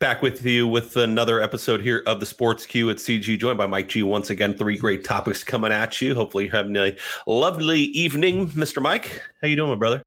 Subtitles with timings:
[0.00, 3.66] Back with you with another episode here of the Sports Cue at CG, joined by
[3.66, 4.02] Mike G.
[4.02, 6.14] Once again, three great topics coming at you.
[6.14, 8.80] Hopefully, you're having a lovely evening, Mr.
[8.80, 9.20] Mike.
[9.42, 10.02] How you doing, my brother?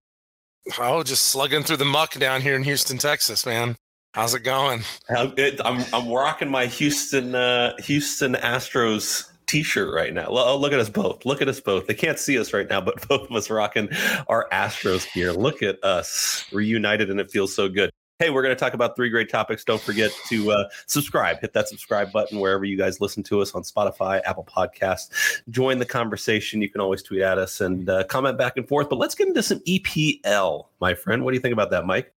[0.79, 3.75] Oh, just slugging through the muck down here in Houston, Texas, man.
[4.15, 4.81] How's it going?
[5.09, 10.25] I'm I'm rocking my Houston uh, Houston Astros t-shirt right now.
[10.27, 11.23] Oh, look at us both.
[11.23, 11.85] Look at us both.
[11.85, 13.89] They can't see us right now, but both of us rocking
[14.27, 15.33] our Astros gear.
[15.33, 17.91] Look at us reunited, and it feels so good.
[18.19, 19.63] Hey, we're going to talk about three great topics.
[19.63, 21.39] Don't forget to uh, subscribe.
[21.39, 25.41] Hit that subscribe button wherever you guys listen to us on Spotify, Apple Podcasts.
[25.49, 26.61] Join the conversation.
[26.61, 28.87] You can always tweet at us and uh, comment back and forth.
[28.87, 31.23] But let's get into some EPL, my friend.
[31.23, 32.13] What do you think about that, Mike?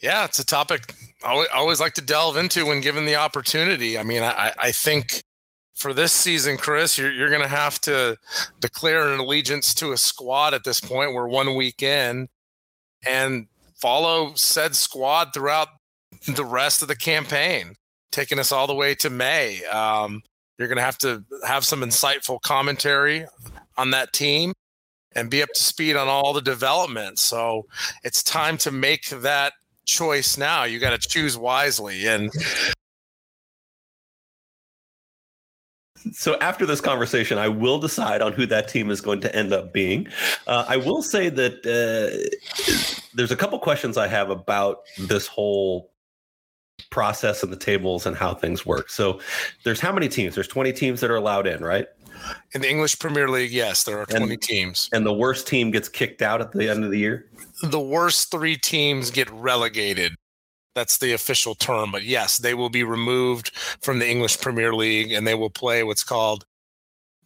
[0.00, 3.98] Yeah, it's a topic I always like to delve into when given the opportunity.
[3.98, 5.22] I mean, I, I think
[5.74, 8.16] for this season, Chris, you're, you're going to have to
[8.60, 11.12] declare an allegiance to a squad at this point.
[11.12, 12.28] We're one week in,
[13.06, 13.46] and
[13.80, 15.68] follow said squad throughout
[16.26, 17.74] the rest of the campaign,
[18.12, 19.64] taking us all the way to May.
[19.64, 20.22] Um,
[20.58, 23.24] you're going to have to have some insightful commentary
[23.76, 24.52] on that team
[25.16, 27.24] and be up to speed on all the developments.
[27.24, 27.66] So
[28.04, 29.54] it's time to make that
[29.86, 30.64] choice now.
[30.64, 32.06] You got to choose wisely.
[32.06, 32.30] And
[36.12, 39.52] so after this conversation, I will decide on who that team is going to end
[39.52, 40.08] up being.
[40.46, 45.90] Uh, I will say that uh, there's a couple questions I have about this whole
[46.90, 48.90] process and the tables and how things work.
[48.90, 49.20] So
[49.64, 50.34] there's how many teams?
[50.34, 51.86] There's 20 teams that are allowed in, right?
[52.52, 54.88] In the English Premier League, yes, there are 20 and, teams.
[54.92, 57.26] And the worst team gets kicked out at the end of the year?
[57.62, 60.14] The worst three teams get relegated.
[60.80, 61.92] That's the official term.
[61.92, 65.84] But yes, they will be removed from the English Premier League and they will play
[65.84, 66.46] what's called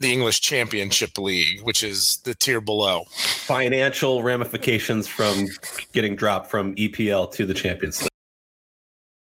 [0.01, 3.05] the English Championship League, which is the tier below.
[3.13, 5.47] Financial ramifications from
[5.93, 8.09] getting dropped from EPL to the Champions League.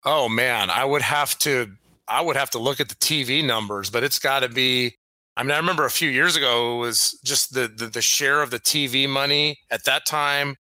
[0.06, 1.74] Oh man, I would have to
[2.08, 4.96] I would have to look at the TV numbers, but it's got to be
[5.36, 8.42] I mean, I remember a few years ago it was just the, the the share
[8.42, 10.56] of the TV money at that time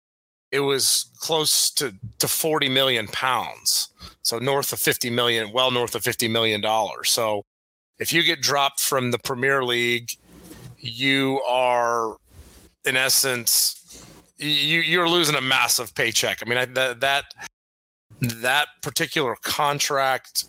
[0.50, 3.88] it was close to, to 40 million pounds.
[4.22, 7.10] So north of 50 million, well north of 50 million dollars.
[7.10, 7.44] So
[7.98, 10.10] if you get dropped from the Premier League,
[10.78, 12.16] you are
[12.84, 13.78] in essence
[14.38, 16.38] you you're losing a massive paycheck.
[16.44, 17.24] I mean, that that
[18.20, 20.44] that particular contract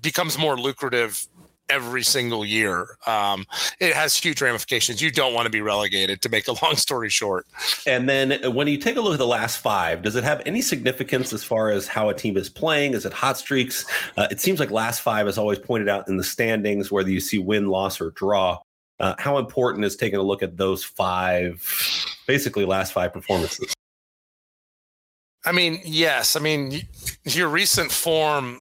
[0.00, 1.26] becomes more lucrative
[1.68, 2.96] every single year.
[3.06, 3.46] Um,
[3.80, 5.00] it has huge ramifications.
[5.00, 7.46] You don't want to be relegated, to make a long story short.
[7.86, 10.62] And then when you take a look at the last five, does it have any
[10.62, 12.94] significance as far as how a team is playing?
[12.94, 13.84] Is it hot streaks?
[14.16, 17.20] Uh, it seems like last five is always pointed out in the standings, whether you
[17.20, 18.58] see win, loss, or draw.
[19.00, 21.62] Uh, how important is taking a look at those five,
[22.26, 23.74] basically last five performances?
[25.44, 26.36] I mean, yes.
[26.36, 26.82] I mean,
[27.24, 28.58] your recent form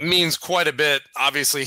[0.00, 1.02] means quite a bit.
[1.16, 1.66] Obviously,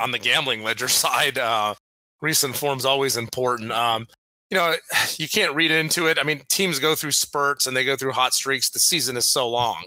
[0.00, 1.74] on the gambling ledger side, uh,
[2.20, 3.72] recent form's always important.
[3.72, 4.06] Um,
[4.50, 4.74] you know,
[5.16, 6.18] you can't read into it.
[6.18, 8.70] I mean, teams go through spurts and they go through hot streaks.
[8.70, 9.84] The season is so long.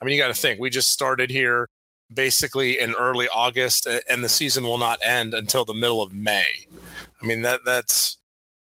[0.00, 0.60] I mean, you got to think.
[0.60, 1.68] We just started here
[2.12, 6.46] basically in early August, and the season will not end until the middle of May.
[7.22, 8.16] I mean, that that's.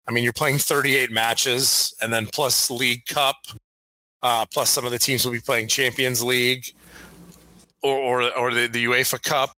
[0.08, 3.38] I mean, you're playing 38 matches, and then plus League Cup,
[4.22, 6.74] uh, plus some of the teams will be playing Champions League
[7.86, 9.52] or or, or the, the UEFA Cup,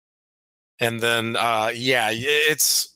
[0.79, 2.95] and then uh, yeah, it's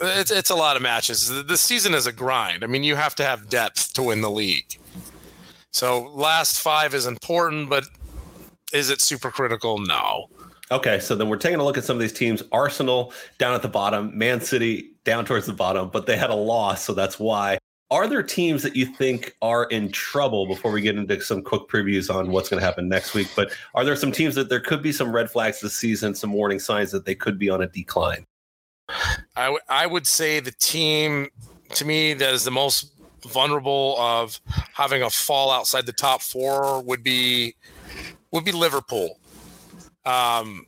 [0.00, 1.28] it's it's a lot of matches.
[1.28, 2.64] The, the season is a grind.
[2.64, 4.78] I mean, you have to have depth to win the league.
[5.72, 7.84] So last five is important, but
[8.72, 9.78] is it super critical?
[9.78, 10.28] No.
[10.70, 12.42] Okay, so then we're taking a look at some of these teams.
[12.52, 16.34] Arsenal down at the bottom, Man City down towards the bottom, but they had a
[16.34, 17.58] loss, so that's why.
[17.90, 21.62] Are there teams that you think are in trouble before we get into some quick
[21.68, 23.28] previews on what's going to happen next week?
[23.34, 26.32] But are there some teams that there could be some red flags this season, some
[26.32, 28.26] warning signs that they could be on a decline?
[29.36, 31.28] I, w- I would say the team
[31.74, 32.92] to me that is the most
[33.26, 34.40] vulnerable of
[34.74, 37.54] having a fall outside the top four would be
[38.32, 39.18] would be Liverpool.
[40.04, 40.66] Um,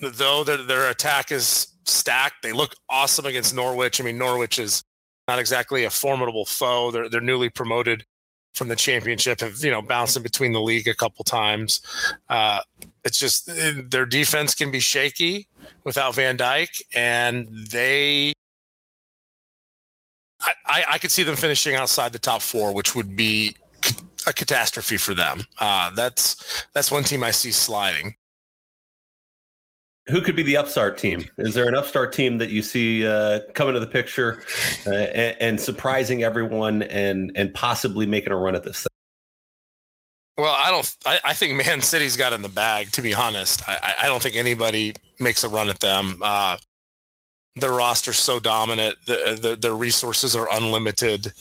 [0.00, 4.00] though their, their attack is stacked, they look awesome against Norwich.
[4.00, 4.84] I mean, Norwich is
[5.30, 6.90] not exactly a formidable foe.
[6.90, 8.04] They're they're newly promoted
[8.52, 11.80] from the championship, have you know bounced in between the league a couple times.
[12.28, 12.60] Uh,
[13.04, 13.48] it's just
[13.90, 15.46] their defense can be shaky
[15.84, 18.32] without Van Dijk, and they.
[20.42, 23.54] I, I, I could see them finishing outside the top four, which would be
[24.26, 25.44] a catastrophe for them.
[25.60, 28.16] Uh, that's that's one team I see sliding
[30.10, 31.24] who could be the upstart team?
[31.38, 34.42] Is there an upstart team that you see uh, coming to the picture
[34.86, 38.90] uh, and, and, surprising everyone and and possibly making a run at this thing?
[40.36, 40.96] Well, I don't.
[41.06, 42.92] I, I, think Man City's got in the bag.
[42.92, 46.18] To be honest, I, I don't think anybody makes a run at them.
[46.22, 46.56] Uh,
[47.56, 48.96] their roster's so dominant.
[49.06, 51.32] The, the, their resources are unlimited.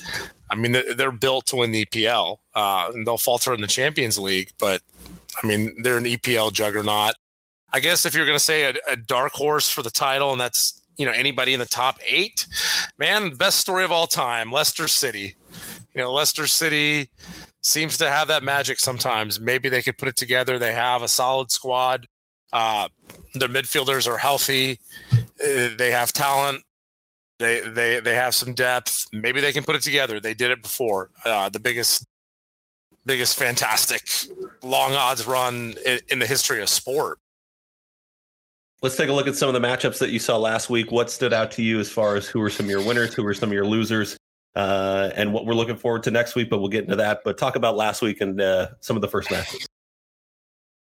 [0.49, 4.17] I mean, they're built to win the EPL, uh, and they'll falter in the Champions
[4.17, 4.51] League.
[4.59, 4.81] But
[5.41, 7.13] I mean, they're an EPL juggernaut.
[7.71, 10.41] I guess if you're going to say a, a dark horse for the title, and
[10.41, 12.47] that's you know anybody in the top eight,
[12.97, 15.35] man, best story of all time, Leicester City.
[15.93, 17.09] You know, Leicester City
[17.61, 19.39] seems to have that magic sometimes.
[19.39, 20.57] Maybe they could put it together.
[20.59, 22.07] They have a solid squad.
[22.51, 22.89] Uh,
[23.35, 24.79] their midfielders are healthy.
[25.13, 26.63] Uh, they have talent.
[27.37, 29.05] They they they have some depth.
[29.13, 30.19] Maybe they can put it together.
[30.19, 31.09] They did it before.
[31.23, 32.05] Uh, the biggest
[33.05, 34.03] biggest fantastic
[34.61, 37.19] long odds run in, in the history of sport.
[38.81, 40.91] Let's take a look at some of the matchups that you saw last week.
[40.91, 43.23] What stood out to you as far as who were some of your winners, who
[43.23, 44.17] were some of your losers?
[44.55, 46.49] uh, and what we're looking forward to next week.
[46.49, 47.21] But we'll get into that.
[47.23, 49.65] But talk about last week and uh, some of the first matches.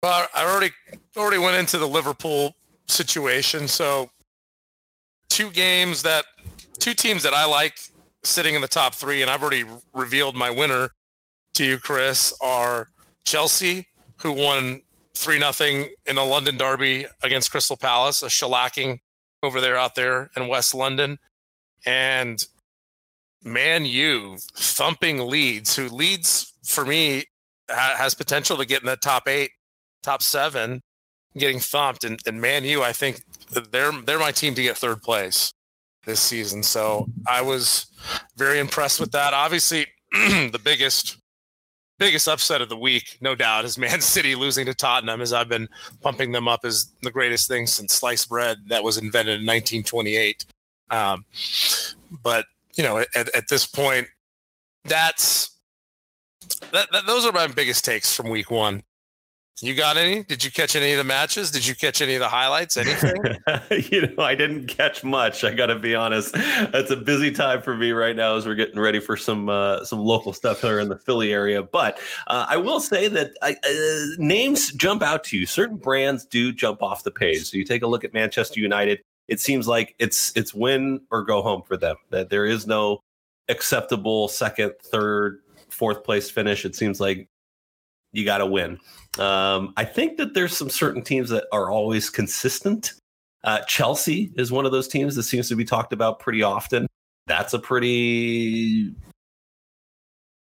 [0.04, 0.72] Well, I already
[1.18, 2.56] already went into the Liverpool
[2.88, 3.68] situation.
[3.68, 4.10] So
[5.30, 6.26] two games that
[6.80, 7.80] two teams that I like
[8.24, 10.90] sitting in the top three, and I've already revealed my winner
[11.56, 12.90] to you, Chris, are
[13.26, 13.88] Chelsea,
[14.18, 14.82] who won
[15.16, 19.00] three nothing in a London derby against Crystal Palace, a shellacking
[19.42, 21.18] over there out there in West London,
[21.86, 22.46] and
[23.44, 27.26] Man U thumping Leeds, who Leeds for me
[27.70, 29.52] ha- has potential to get in the top eight,
[30.04, 30.82] top seven,
[31.38, 32.04] getting thumped.
[32.04, 33.22] And, and Man U, I think
[33.72, 35.54] they're they're my team to get third place
[36.06, 36.64] this season.
[36.64, 37.88] So I was
[38.36, 39.34] very impressed with that.
[39.34, 41.18] Obviously, the biggest
[41.98, 45.22] biggest upset of the week, no doubt, is Man City losing to Tottenham.
[45.22, 45.68] As I've been
[46.02, 50.46] pumping them up as the greatest thing since sliced bread that was invented in 1928.
[50.92, 51.26] Um,
[52.24, 52.46] but
[52.76, 54.08] you know, at, at this point,
[54.84, 55.58] that's
[56.72, 58.84] that, that, those are my biggest takes from week one.
[59.62, 60.24] You got any?
[60.24, 61.50] Did you catch any of the matches?
[61.50, 62.76] Did you catch any of the highlights?
[62.76, 63.16] Anything?
[63.92, 65.44] you know, I didn't catch much.
[65.44, 66.32] I got to be honest.
[66.36, 69.86] It's a busy time for me right now as we're getting ready for some uh,
[69.86, 71.64] some local stuff here in the Philly area.
[71.64, 75.46] But uh, I will say that I, uh, names jump out to you.
[75.46, 77.46] Certain brands do jump off the page.
[77.46, 81.24] So you take a look at Manchester United it seems like it's it's win or
[81.24, 81.96] go home for them.
[82.12, 83.02] That there is no
[83.50, 86.66] acceptable second, third, fourth place finish.
[86.66, 87.28] It seems like
[88.12, 88.80] you got to win.
[89.20, 92.94] Um, I think that there's some certain teams that are always consistent.
[93.44, 96.88] Uh, Chelsea is one of those teams that seems to be talked about pretty often.
[97.28, 98.94] That's a pretty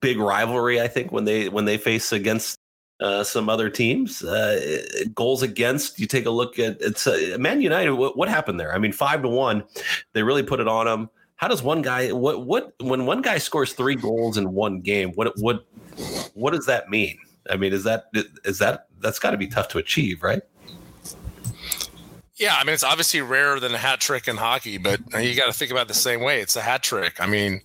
[0.02, 2.58] big rivalry, I think, when they when they face against
[3.02, 4.24] uh, some other teams.
[4.24, 4.84] Uh,
[5.14, 7.94] goals against, you take a look at it's uh, Man United.
[7.94, 8.74] What, what, happened there?
[8.74, 9.64] I mean, five to one,
[10.14, 11.10] they really put it on them.
[11.36, 12.12] How does one guy?
[12.12, 15.12] What what when one guy scores three goals in one game?
[15.14, 15.66] What what
[16.36, 17.18] what does that mean?
[17.50, 18.06] I mean, is that
[18.44, 20.42] is that that's got to be tough to achieve, right?
[22.36, 25.46] Yeah, I mean it's obviously rarer than a hat trick in hockey, but you got
[25.46, 26.42] to think about it the same way.
[26.42, 27.22] It's a hat trick.
[27.22, 27.62] I mean,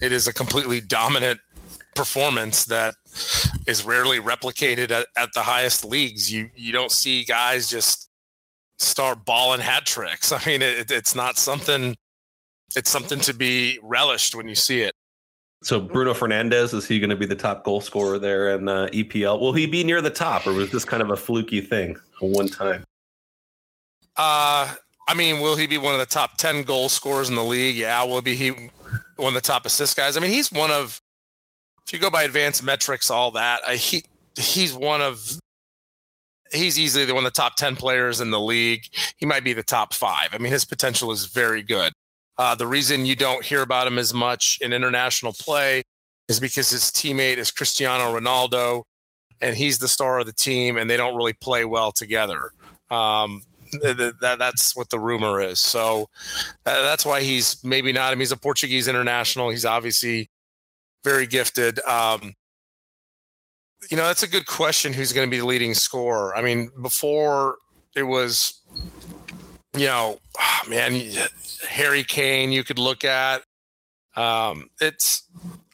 [0.00, 1.40] it is a completely dominant
[1.94, 2.94] performance that
[3.66, 6.32] is rarely replicated at, at the highest leagues.
[6.32, 8.08] You you don't see guys just
[8.78, 10.32] start balling hat tricks.
[10.32, 11.96] I mean, it, it's not something.
[12.76, 14.94] It's something to be relished when you see it.
[15.62, 18.88] So Bruno Fernandes is he going to be the top goal scorer there in uh,
[18.92, 19.40] EPL?
[19.40, 22.26] Will he be near the top, or was this kind of a fluky thing, a
[22.26, 22.82] one time?
[24.16, 24.74] Uh,
[25.06, 27.76] I mean, will he be one of the top ten goal scorers in the league?
[27.76, 28.70] Yeah, will be he
[29.16, 30.16] one of the top assist guys?
[30.16, 31.00] I mean, he's one of
[31.86, 34.04] if you go by advanced metrics, all that, uh, he
[34.36, 35.38] he's one of
[36.52, 38.84] he's easily the one of the top 10 players in the league.
[39.16, 40.28] He might be the top five.
[40.32, 41.92] I mean, his potential is very good.
[42.40, 45.82] Uh, the reason you don't hear about him as much in international play
[46.26, 48.84] is because his teammate is Cristiano Ronaldo,
[49.42, 52.52] and he's the star of the team, and they don't really play well together.
[52.90, 53.42] Um,
[53.82, 55.60] that, that, that's what the rumor is.
[55.60, 56.08] So
[56.64, 58.10] uh, that's why he's maybe not.
[58.10, 59.50] I mean, he's a Portuguese international.
[59.50, 60.30] He's obviously
[61.04, 61.78] very gifted.
[61.80, 62.32] Um,
[63.90, 64.94] you know, that's a good question.
[64.94, 66.34] Who's going to be the leading scorer?
[66.34, 67.56] I mean, before
[67.94, 68.62] it was,
[69.76, 71.00] you know, oh, man,
[71.68, 72.52] Harry Kane.
[72.52, 73.42] You could look at.
[74.16, 75.22] Um, it's,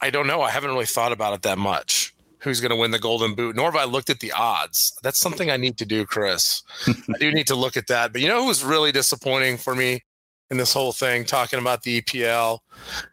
[0.00, 0.42] I don't know.
[0.42, 2.14] I haven't really thought about it that much.
[2.40, 3.56] Who's going to win the Golden Boot?
[3.56, 4.96] Nor have I looked at the odds.
[5.02, 6.62] That's something I need to do, Chris.
[6.86, 8.12] I do need to look at that.
[8.12, 10.04] But you know who was really disappointing for me
[10.50, 12.60] in this whole thing, talking about the EPL,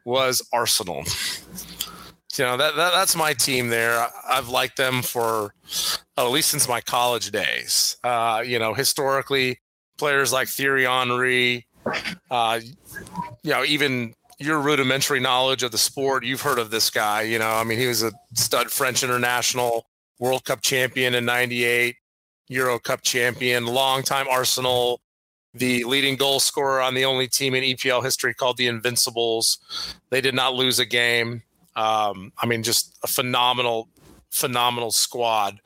[0.05, 1.03] was Arsenal
[2.37, 4.07] you know that, that that's my team there.
[4.27, 5.53] I've liked them for
[6.17, 7.97] at least since my college days.
[8.03, 9.59] Uh, you know, historically,
[9.97, 11.67] players like Thierry Henry,
[12.31, 12.59] uh,
[13.43, 17.21] you know, even your rudimentary knowledge of the sport, you've heard of this guy.
[17.21, 19.85] You know, I mean, he was a stud French international.
[20.19, 21.95] World Cup champion in 98,
[22.49, 25.01] Euro Cup champion, longtime Arsenal,
[25.53, 29.59] the leading goal scorer on the only team in EPL history called the Invincibles.
[30.09, 31.43] They did not lose a game.
[31.75, 33.89] Um, I mean, just a phenomenal,
[34.29, 35.59] phenomenal squad.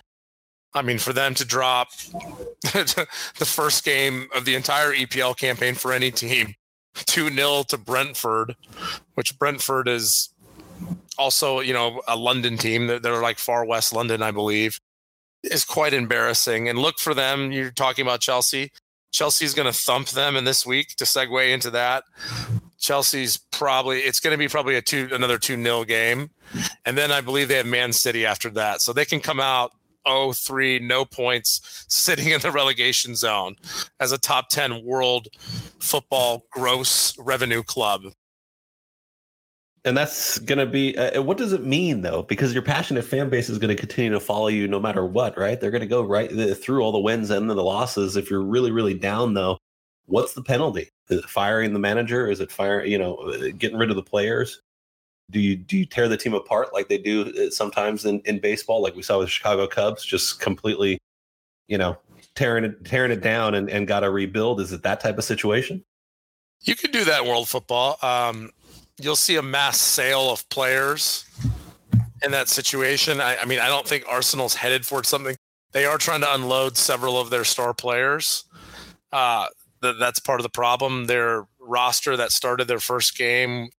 [0.78, 1.90] I mean, for them to drop
[2.62, 3.08] the
[3.46, 6.54] first game of the entire EPL campaign for any team,
[6.94, 8.56] 2 0 to Brentford,
[9.16, 10.30] which Brentford is
[11.18, 12.88] also, you know, a London team.
[12.88, 14.80] They're, they're like far west London, I believe,
[15.44, 16.70] is quite embarrassing.
[16.70, 17.52] And look for them.
[17.52, 18.72] You're talking about Chelsea.
[19.12, 22.04] Chelsea's going to thump them in this week to segue into that.
[22.80, 26.30] Chelsea's probably it's going to be probably a two another two nil game,
[26.86, 29.72] and then I believe they have Man City after that, so they can come out
[30.08, 33.56] 0-3, no points, sitting in the relegation zone
[34.00, 35.28] as a top ten world
[35.80, 38.04] football gross revenue club.
[39.86, 42.24] And that's going to be uh, what does it mean though?
[42.24, 45.38] Because your passionate fan base is going to continue to follow you no matter what
[45.38, 45.60] right?
[45.60, 48.72] They're going to go right through all the wins and the losses if you're really
[48.72, 49.58] really down though.
[50.06, 50.90] What's the penalty?
[51.10, 52.30] Is it firing the manager?
[52.30, 54.62] Is it fire you know uh, getting rid of the players
[55.30, 58.40] do you do you tear the team apart like they do uh, sometimes in, in
[58.40, 60.98] baseball like we saw with chicago cubs just completely
[61.68, 61.98] you know
[62.36, 65.24] tearing it tearing it down and, and got to rebuild is it that type of
[65.24, 65.84] situation
[66.62, 68.52] you could do that in world football um,
[69.00, 71.26] you'll see a mass sale of players
[72.24, 73.22] in that situation.
[73.22, 75.36] I, I mean, I don't think Arsenal's headed for something.
[75.72, 78.46] They are trying to unload several of their star players.
[79.12, 79.48] Uh,
[79.82, 81.06] th- that's part of the problem.
[81.06, 83.70] Their roster that started their first game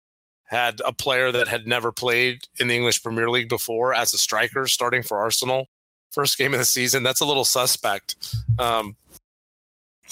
[0.48, 4.18] had a player that had never played in the English Premier League before as a
[4.18, 5.66] striker starting for Arsenal.
[6.10, 7.02] First game of the season.
[7.02, 8.16] That's a little suspect.
[8.58, 8.96] Um,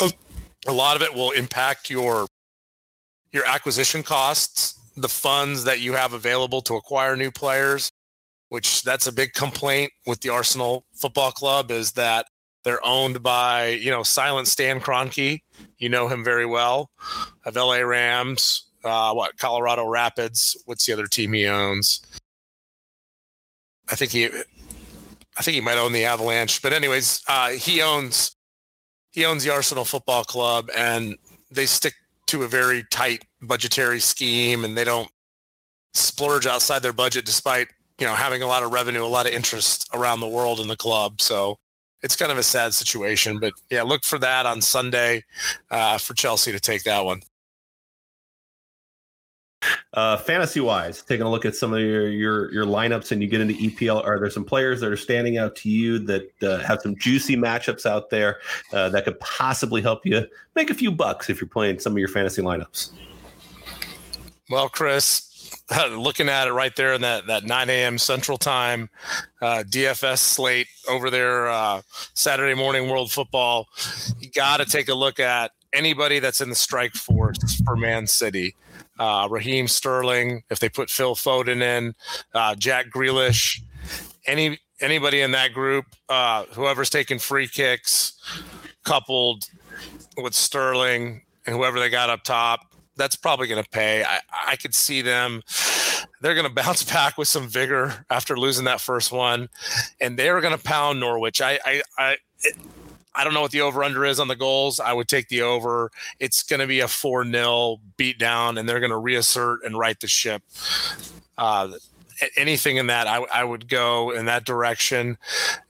[0.01, 0.13] a,
[0.67, 2.27] a lot of it will impact your
[3.33, 7.91] your acquisition costs the funds that you have available to acquire new players,
[8.49, 12.27] which that's a big complaint with the Arsenal Football Club is that
[12.65, 15.41] they're owned by, you know, Silent Stan Kroenke.
[15.79, 16.91] You know him very well.
[17.45, 20.57] Of LA Rams, uh, what Colorado Rapids.
[20.65, 22.01] What's the other team he owns?
[23.91, 26.63] I think he, I think he might own the Avalanche.
[26.63, 28.37] But anyways, uh, he owns
[29.13, 31.17] he owns the Arsenal Football Club, and
[31.51, 31.95] they stick
[32.27, 35.09] to a very tight budgetary scheme and they don't
[35.95, 39.33] splurge outside their budget despite you know having a lot of revenue a lot of
[39.33, 41.59] interest around the world in the club so
[42.03, 45.23] it's kind of a sad situation but yeah look for that on sunday
[45.71, 47.23] uh, for chelsea to take that one
[49.95, 53.29] uh, fantasy wise, taking a look at some of your, your your lineups, and you
[53.29, 54.05] get into EPL.
[54.05, 57.37] Are there some players that are standing out to you that uh, have some juicy
[57.37, 58.39] matchups out there
[58.73, 61.99] uh, that could possibly help you make a few bucks if you're playing some of
[61.99, 62.91] your fantasy lineups?
[64.49, 65.27] Well, Chris,
[65.91, 67.99] looking at it right there in that that 9 a.m.
[67.99, 68.89] Central Time
[69.43, 71.83] uh, DFS slate over there, uh,
[72.15, 73.67] Saturday morning World Football,
[74.21, 78.07] you got to take a look at anybody that's in the strike force for Man
[78.07, 78.55] City
[78.99, 81.95] uh, Raheem Sterling, if they put Phil Foden in,
[82.35, 83.61] uh, Jack Grealish,
[84.27, 88.13] any anybody in that group, uh, whoever's taking free kicks,
[88.85, 89.49] coupled
[90.17, 92.61] with Sterling and whoever they got up top,
[92.97, 94.05] that's probably going to pay.
[94.05, 95.43] I, I could see them.
[96.21, 99.49] They're going to bounce back with some vigor after losing that first one,
[100.01, 101.41] and they're going to pound Norwich.
[101.41, 102.57] I, I, I it,
[103.17, 104.79] I don't know what the over under is on the goals.
[104.79, 105.91] I would take the over.
[106.21, 109.79] It's going to be a 4 0 beat down, and they're going to reassert and
[109.79, 110.43] right the ship.
[111.39, 111.73] Uh,
[112.37, 115.19] anything in that, I, I, would go in that direction.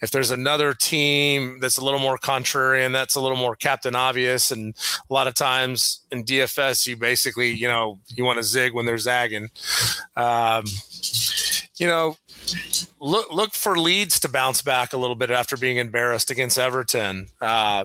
[0.01, 4.51] If there's another team that's a little more contrarian, that's a little more captain obvious,
[4.51, 4.75] and
[5.09, 8.87] a lot of times in DFS, you basically, you know, you want to zig when
[8.87, 9.51] they're zagging.
[10.17, 10.65] Um,
[11.77, 12.17] you know,
[13.01, 17.29] look look for Leeds to bounce back a little bit after being embarrassed against Everton.
[17.41, 17.85] Uh,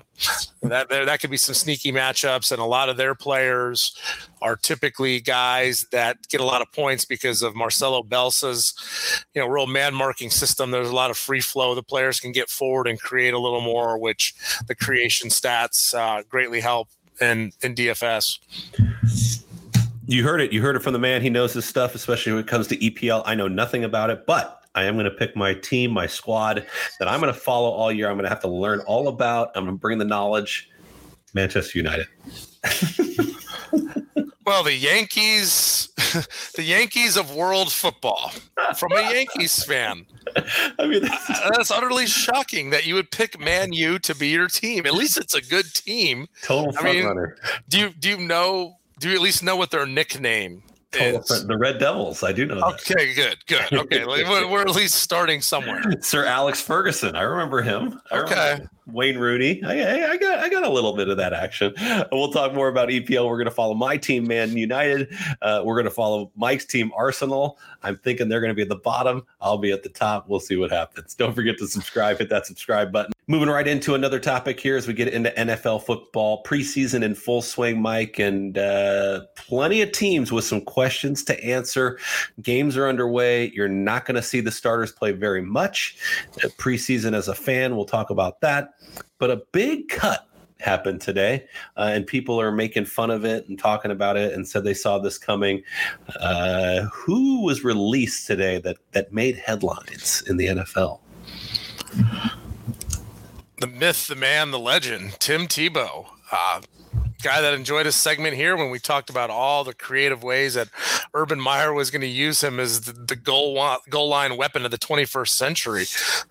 [0.62, 3.96] that that could be some sneaky matchups, and a lot of their players
[4.40, 8.74] are typically guys that get a lot of points because of Marcelo Bielsa's,
[9.34, 10.70] you know, real man marking system.
[10.70, 11.74] There's a lot of free flow.
[11.74, 14.34] The players can get forward and create a little more, which
[14.66, 16.88] the creation stats uh, greatly help
[17.20, 18.38] in in DFS.
[20.12, 20.52] You heard it.
[20.52, 21.22] You heard it from the man.
[21.22, 23.22] He knows his stuff, especially when it comes to EPL.
[23.24, 26.66] I know nothing about it, but I am going to pick my team, my squad
[26.98, 28.10] that I'm going to follow all year.
[28.10, 29.52] I'm going to have to learn all about.
[29.54, 30.68] I'm going to bring the knowledge.
[31.32, 32.08] Manchester United.
[34.44, 35.88] well, the Yankees,
[36.56, 38.32] the Yankees of world football,
[38.76, 40.04] from a Yankees fan.
[40.78, 44.28] I mean, that's, uh, that's utterly shocking that you would pick Man U to be
[44.28, 44.84] your team.
[44.84, 46.26] At least it's a good team.
[46.42, 47.38] Total front I mean, runner.
[47.70, 48.76] Do you do you know?
[49.02, 50.62] Do you at least know what their nickname
[50.94, 52.22] is the Red Devils.
[52.22, 52.60] I do know.
[52.60, 53.72] Okay, good, good.
[53.72, 55.82] Okay, we're, we're, at least starting somewhere.
[56.00, 58.00] Sir Alex Ferguson, I remember him.
[58.12, 59.62] I okay, remember Wayne Rooney.
[59.64, 61.74] I, I, got I got a little bit of that action.
[62.10, 63.28] We'll talk more about EPL.
[63.28, 65.14] We're going to follow my team, Man United.
[65.40, 67.58] Uh, we're going to follow Mike's team, Arsenal.
[67.82, 69.24] I'm thinking they're going to be at the bottom.
[69.40, 70.28] I'll be at the top.
[70.28, 71.14] We'll see what happens.
[71.22, 72.18] Don't forget to subscribe.
[72.18, 73.12] Hit that subscribe button.
[73.28, 77.40] Moving right into another topic here as we get into NFL football preseason in full
[77.40, 81.98] swing, Mike, and uh, plenty of teams with some questions to answer.
[82.42, 83.52] Games are underway.
[83.54, 85.96] You're not going to see the starters play very much.
[86.44, 88.74] Uh, preseason as a fan, we'll talk about that.
[89.18, 90.28] But a big cut
[90.60, 91.44] happened today,
[91.76, 94.74] uh, and people are making fun of it and talking about it and said they
[94.74, 95.62] saw this coming.
[96.20, 101.00] Uh, who was released today that that made headlines in the NFL?
[103.62, 106.06] the myth, the man, the legend, Tim Tebow.
[106.32, 106.62] Uh,
[107.22, 110.68] guy that enjoyed a segment here when we talked about all the creative ways that
[111.14, 114.70] Urban Meyer was going to use him as the, the goal goal line weapon of
[114.70, 115.84] the 21st century.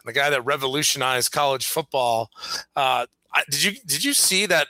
[0.05, 2.29] The guy that revolutionized college football.
[2.75, 3.05] Uh,
[3.49, 4.67] did you did you see that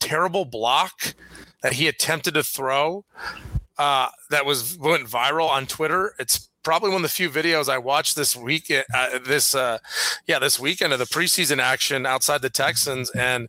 [0.00, 1.14] terrible block
[1.62, 3.04] that he attempted to throw?
[3.78, 6.14] Uh, that was went viral on Twitter.
[6.18, 8.70] It's probably one of the few videos I watched this week.
[8.94, 9.78] Uh, this uh,
[10.26, 13.48] yeah, this weekend of the preseason action outside the Texans, and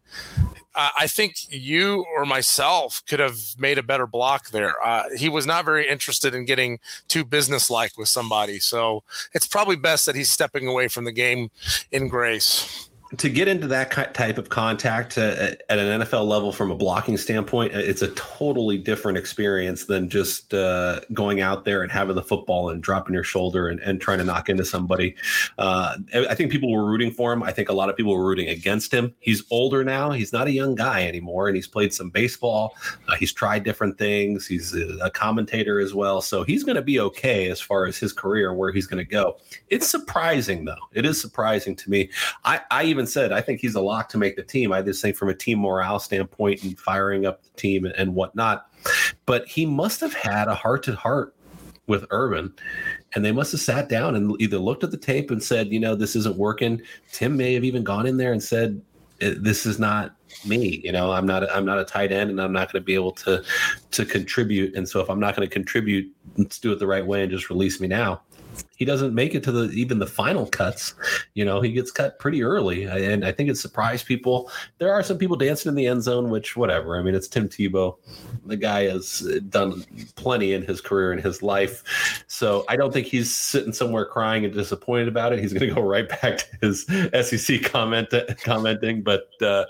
[0.75, 4.73] I think you or myself could have made a better block there.
[4.83, 9.75] Uh, he was not very interested in getting too businesslike with somebody, so it's probably
[9.75, 11.51] best that he's stepping away from the game
[11.91, 16.71] in grace to get into that type of contact uh, at an NFL level from
[16.71, 21.83] a blocking standpoint, uh, it's a totally different experience than just uh, going out there
[21.83, 25.15] and having the football and dropping your shoulder and, and trying to knock into somebody.
[25.57, 27.43] Uh, I think people were rooting for him.
[27.43, 29.13] I think a lot of people were rooting against him.
[29.19, 30.11] He's older now.
[30.11, 32.75] He's not a young guy anymore, and he's played some baseball.
[33.09, 34.47] Uh, he's tried different things.
[34.47, 38.13] He's a commentator as well, so he's going to be okay as far as his
[38.13, 39.37] career where he's going to go.
[39.67, 40.75] It's surprising though.
[40.93, 42.09] It is surprising to me.
[42.45, 44.71] I, I even even said, I think he's a lock to make the team.
[44.71, 48.67] I just think from a team morale standpoint and firing up the team and whatnot.
[49.25, 51.35] But he must have had a heart to heart
[51.87, 52.53] with Urban,
[53.15, 55.79] and they must have sat down and either looked at the tape and said, you
[55.79, 56.81] know, this isn't working.
[57.11, 58.79] Tim may have even gone in there and said,
[59.19, 62.41] eh, this is not me you know i'm not i'm not a tight end and
[62.41, 63.43] i'm not going to be able to
[63.91, 67.05] to contribute and so if i'm not going to contribute let's do it the right
[67.05, 68.21] way and just release me now
[68.75, 70.95] he doesn't make it to the even the final cuts.
[71.33, 74.49] You know, he gets cut pretty early, and I think it surprised people.
[74.79, 76.97] There are some people dancing in the end zone, which whatever.
[76.97, 77.97] I mean, it's Tim Tebow.
[78.45, 79.85] The guy has done
[80.15, 84.45] plenty in his career and his life, so I don't think he's sitting somewhere crying
[84.45, 85.39] and disappointed about it.
[85.39, 86.85] He's going to go right back to his
[87.29, 89.29] SEC comment commenting, but.
[89.41, 89.65] Uh,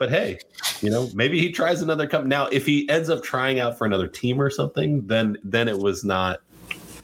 [0.00, 0.38] but hey,
[0.80, 2.30] you know, maybe he tries another company.
[2.30, 5.78] Now, if he ends up trying out for another team or something, then then it
[5.78, 6.40] was not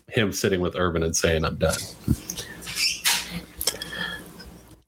[0.08, 1.78] him sitting with Urban and saying, I'm done.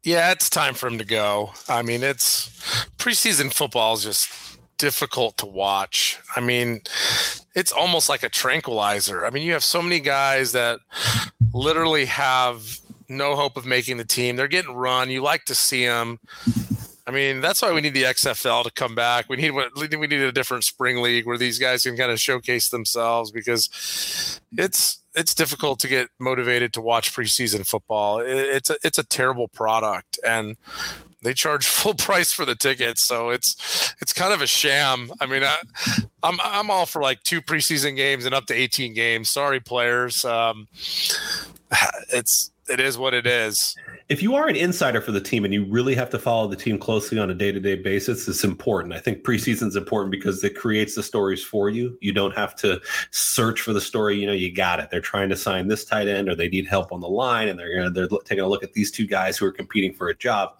[0.03, 1.51] Yeah, it's time for him to go.
[1.69, 2.49] I mean, it's
[2.97, 4.31] preseason football is just
[4.79, 6.19] difficult to watch.
[6.37, 6.81] I mean,
[7.55, 9.27] it's almost like a tranquilizer.
[9.27, 10.79] I mean, you have so many guys that
[11.53, 12.79] literally have
[13.09, 14.37] no hope of making the team.
[14.37, 15.11] They're getting run.
[15.11, 16.21] You like to see them.
[17.07, 19.29] I mean, that's why we need the XFL to come back.
[19.31, 22.69] We need we need a different spring league where these guys can kind of showcase
[22.69, 28.21] themselves because it's it's difficult to get motivated to watch preseason football.
[28.21, 30.57] It's a it's a terrible product, and
[31.23, 35.11] they charge full price for the tickets, so it's it's kind of a sham.
[35.21, 35.57] I mean, I,
[35.97, 39.29] am I'm, I'm all for like two preseason games and up to 18 games.
[39.29, 40.25] Sorry, players.
[40.25, 40.69] Um,
[42.13, 43.77] it's it is what it is.
[44.09, 46.57] If you are an insider for the team and you really have to follow the
[46.57, 48.95] team closely on a day-to-day basis it's important.
[48.95, 51.97] I think preseason is important because it creates the stories for you.
[52.01, 54.19] You don't have to search for the story.
[54.19, 54.91] You know you got it.
[54.91, 57.59] They're trying to sign this tight end or they need help on the line and
[57.59, 60.55] they're they're taking a look at these two guys who are competing for a job.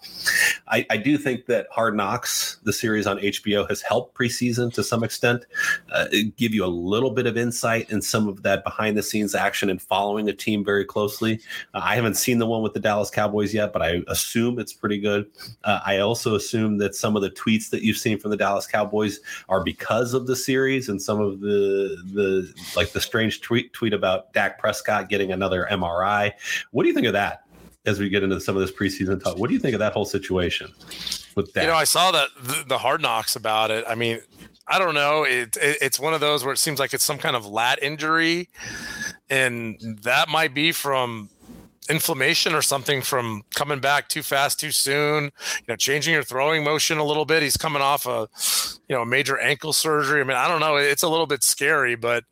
[0.69, 4.83] I, I do think that hard knocks the series on hbo has helped preseason to
[4.83, 5.47] some extent
[5.93, 9.35] uh, give you a little bit of insight in some of that behind the scenes
[9.35, 11.41] action and following a team very closely.
[11.75, 14.73] Uh, i haven't seen the one with the dallas cowboys yet, but I assume it's
[14.73, 15.27] pretty good.
[15.65, 18.67] Uh, I also assume that some of the tweets that you've seen from the Dallas
[18.67, 23.73] Cowboys are because of the series and some of the the like the strange tweet
[23.73, 26.33] tweet about Dak Prescott getting another MRI.
[26.71, 27.45] What do you think of that?
[27.87, 29.93] As we get into some of this preseason talk, what do you think of that
[29.93, 30.71] whole situation
[31.35, 31.63] with that?
[31.63, 33.85] You know, I saw that the, the hard knocks about it.
[33.89, 34.21] I mean,
[34.67, 35.25] I don't know.
[35.25, 37.83] It, it, it's one of those where it seems like it's some kind of lat
[37.83, 38.51] injury,
[39.31, 41.31] and that might be from
[41.89, 46.63] inflammation or something from coming back too fast too soon you know changing your throwing
[46.63, 48.29] motion a little bit he's coming off a
[48.89, 51.43] you know a major ankle surgery i mean i don't know it's a little bit
[51.43, 52.25] scary but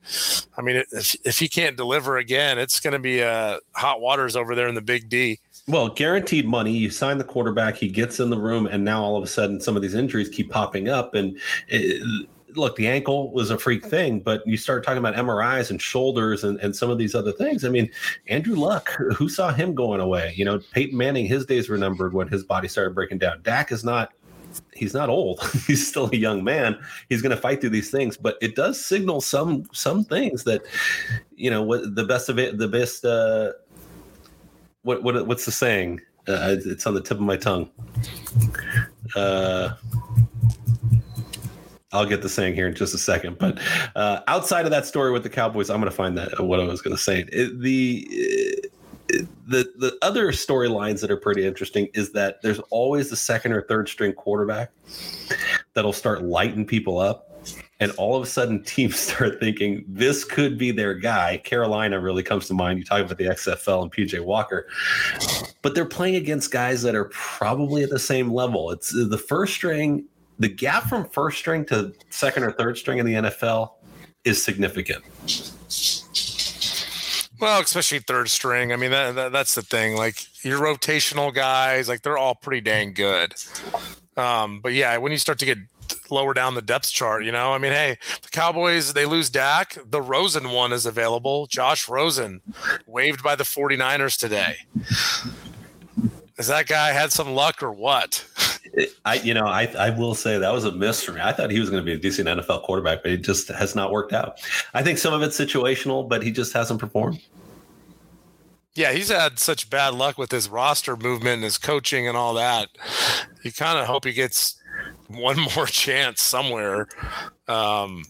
[0.59, 4.37] i mean if, if he can't deliver again it's going to be uh, hot waters
[4.37, 5.39] over there in the big d
[5.69, 6.71] well, guaranteed money.
[6.71, 9.61] You sign the quarterback, he gets in the room, and now all of a sudden,
[9.61, 11.15] some of these injuries keep popping up.
[11.15, 15.71] And it, look, the ankle was a freak thing, but you start talking about MRIs
[15.71, 17.65] and shoulders and, and some of these other things.
[17.65, 17.91] I mean,
[18.29, 20.33] Andrew Luck, who saw him going away?
[20.37, 23.43] You know, Peyton Manning, his days were numbered when his body started breaking down.
[23.43, 24.13] Dak is not
[24.75, 25.43] he's not old.
[25.67, 26.79] he's still a young man.
[27.09, 30.63] He's going to fight through these things, but it does signal some some things that
[31.35, 33.53] you know what the best of it the best uh
[34.83, 36.01] what what what's the saying?
[36.29, 37.71] Uh, it's on the tip of my tongue.
[39.15, 39.75] Uh
[41.97, 43.39] I'll get the saying here in just a second.
[43.39, 43.59] But
[43.95, 46.61] uh, outside of that story with the Cowboys, I'm going to find that uh, what
[46.61, 47.25] I was going to say.
[47.33, 48.07] It, the
[48.63, 48.69] uh,
[49.47, 53.63] the the other storylines that are pretty interesting is that there's always the second or
[53.63, 54.73] third string quarterback
[55.75, 57.23] that'll start lighting people up.
[57.79, 61.39] And all of a sudden, teams start thinking this could be their guy.
[61.39, 62.79] Carolina really comes to mind.
[62.79, 64.67] You talk about the XFL and PJ Walker,
[65.63, 68.71] but they're playing against guys that are probably at the same level.
[68.71, 70.07] It's the first string
[70.39, 73.73] the gap from first string to second or third string in the NFL
[74.25, 75.05] is significant.
[77.39, 78.73] Well, especially third string.
[78.73, 79.97] I mean, that, that, that's the thing.
[79.97, 83.35] Like your rotational guys, like they're all pretty dang good.
[84.17, 85.59] Um, but yeah, when you start to get
[86.11, 89.77] lower down the depth chart, you know, I mean, hey, the Cowboys, they lose Dak.
[89.85, 91.47] The Rosen one is available.
[91.47, 92.41] Josh Rosen
[92.87, 94.57] waived by the 49ers today.
[96.39, 98.25] Has that guy had some luck or what?
[99.05, 101.21] I, you know, I, I will say that was a miss for me.
[101.21, 103.75] I thought he was going to be a decent NFL quarterback, but it just has
[103.75, 104.41] not worked out.
[104.75, 107.21] I think some of it's situational, but he just hasn't performed.
[108.75, 112.35] Yeah, he's had such bad luck with his roster movement and his coaching and all
[112.35, 112.69] that.
[113.43, 114.61] You kind of hope he gets
[115.09, 116.89] one more chance somewhere.
[117.49, 118.05] Um,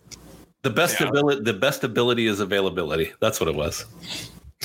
[0.63, 1.09] the best yeah.
[1.09, 3.13] ability, the best ability is availability.
[3.21, 3.85] That's what it was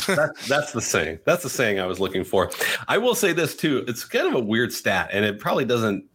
[0.07, 1.19] that's, that's the saying.
[1.25, 2.49] That's the saying I was looking for.
[2.87, 3.83] I will say this too.
[3.87, 6.05] It's kind of a weird stat, and it probably doesn't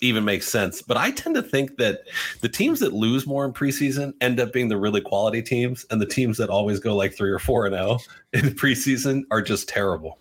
[0.00, 0.82] even make sense.
[0.82, 2.00] But I tend to think that
[2.40, 6.00] the teams that lose more in preseason end up being the really quality teams, and
[6.00, 7.98] the teams that always go like three or four and zero oh
[8.32, 10.18] in preseason are just terrible.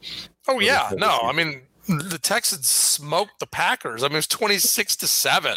[0.47, 4.03] Oh yeah, no, I mean the Texans smoked the Packers.
[4.03, 5.55] I mean, it was 26 to 7.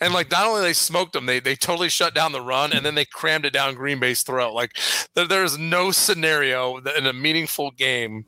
[0.00, 2.86] And like not only they smoked them, they they totally shut down the run and
[2.86, 4.54] then they crammed it down Green Bay's throat.
[4.54, 4.76] Like
[5.14, 8.24] there, there's no scenario that in a meaningful game,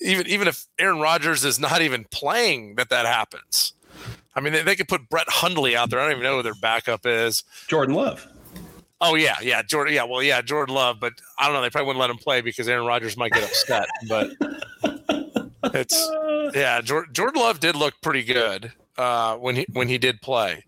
[0.00, 3.72] even even if Aaron Rodgers is not even playing, that that happens.
[4.34, 6.00] I mean, they, they could put Brett Hundley out there.
[6.00, 7.44] I don't even know who their backup is.
[7.68, 8.26] Jordan Love.
[9.00, 9.94] Oh yeah, yeah, Jordan.
[9.94, 11.62] Yeah, well, yeah, Jordan Love, but I don't know.
[11.62, 13.88] They probably wouldn't let him play because Aaron Rodgers might get upset.
[14.08, 14.32] But
[15.64, 16.10] it's
[16.54, 16.80] yeah.
[16.80, 20.64] Jordan Love did look pretty good uh, when he when he did play.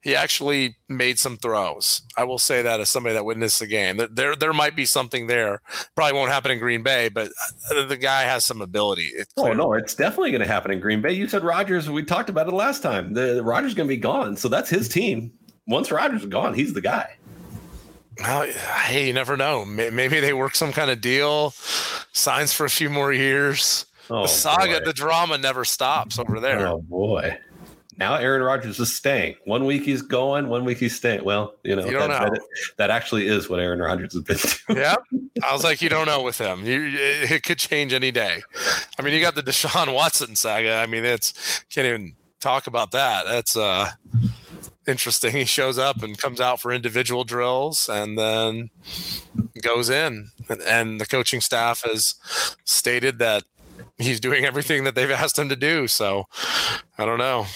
[0.00, 2.02] He actually made some throws.
[2.16, 5.26] I will say that as somebody that witnessed the game, there there might be something
[5.26, 5.60] there.
[5.96, 7.30] Probably won't happen in Green Bay, but
[7.70, 9.10] uh, the guy has some ability.
[9.36, 11.12] oh no, it's definitely going to happen in Green Bay.
[11.12, 11.90] You said Rodgers.
[11.90, 13.12] We talked about it last time.
[13.12, 15.32] The, the Rodgers going to be gone, so that's his team.
[15.66, 17.18] Once Rodgers is gone, he's the guy.
[18.20, 18.46] Well,
[18.84, 19.64] hey, you never know.
[19.64, 21.50] Maybe they work some kind of deal,
[22.12, 23.86] signs for a few more years.
[24.10, 24.84] Oh, the saga, boy.
[24.86, 26.66] the drama never stops over there.
[26.66, 27.38] Oh boy.
[27.98, 29.34] Now Aaron Rodgers is staying.
[29.44, 31.24] One week he's going, one week he's staying.
[31.24, 32.30] Well, you know, you that, know.
[32.30, 32.40] That,
[32.76, 34.84] that, actually is what Aaron Rodgers has been doing.
[34.84, 34.94] Yeah.
[35.44, 36.64] I was like, you don't know with him.
[36.64, 38.42] You, it could change any day.
[38.98, 40.76] I mean, you got the Deshaun Watson saga.
[40.76, 43.26] I mean, it's can't even talk about that.
[43.26, 43.90] That's uh
[44.86, 45.32] interesting.
[45.32, 48.70] He shows up and comes out for individual drills and then
[49.60, 50.30] goes in.
[50.66, 52.14] And the coaching staff has
[52.64, 53.42] stated that
[53.98, 55.86] he's doing everything that they've asked him to do.
[55.88, 56.24] So
[56.96, 57.46] I don't know.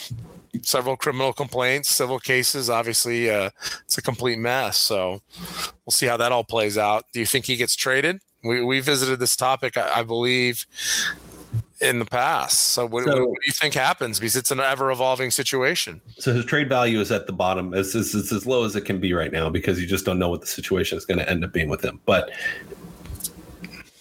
[0.61, 2.69] Several criminal complaints, civil cases.
[2.69, 3.51] Obviously, uh,
[3.85, 4.77] it's a complete mess.
[4.77, 5.23] So
[5.87, 7.05] we'll see how that all plays out.
[7.13, 8.21] Do you think he gets traded?
[8.45, 10.67] We, we visited this topic, I, I believe,
[11.81, 12.59] in the past.
[12.59, 14.19] So what, so what, do you think happens?
[14.19, 16.01] Because it's an ever evolving situation.
[16.19, 17.73] So his trade value is at the bottom.
[17.73, 20.19] It's, it's, it's, as low as it can be right now because you just don't
[20.19, 22.01] know what the situation is going to end up being with him.
[22.05, 22.31] But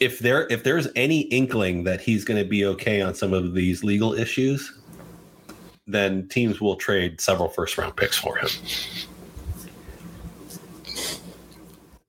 [0.01, 3.53] if there if there's any inkling that he's going to be okay on some of
[3.53, 4.73] these legal issues,
[5.87, 8.49] then teams will trade several first round picks for him.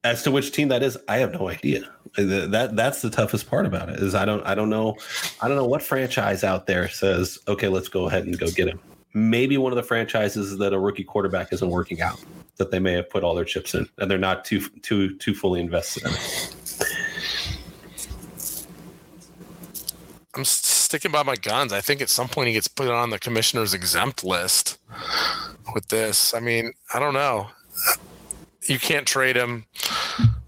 [0.04, 1.88] As to which team that is, I have no idea.
[2.16, 4.96] That that's the toughest part about it is I don't I don't know
[5.40, 8.68] I don't know what franchise out there says okay let's go ahead and go get
[8.68, 8.80] him.
[9.14, 12.18] Maybe one of the franchises that a rookie quarterback isn't working out
[12.56, 15.34] that they may have put all their chips in and they're not too too too
[15.34, 16.56] fully invested in it.
[20.34, 21.72] I'm sticking by my guns.
[21.72, 24.78] I think at some point he gets put on the commissioner's exempt list
[25.74, 26.32] with this.
[26.32, 27.48] I mean, I don't know.
[28.62, 29.66] You can't trade him,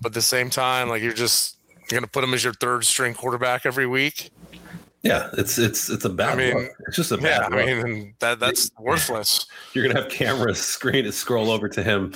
[0.00, 1.56] but at the same time, like you're just
[1.90, 4.30] you're gonna put him as your third string quarterback every week.
[5.02, 6.32] Yeah, it's it's it's a bad.
[6.32, 6.70] I mean, look.
[6.86, 7.52] it's just a bad.
[7.52, 9.46] Yeah, I mean that that's worthless.
[9.74, 12.14] You're gonna have cameras screen and scroll over to him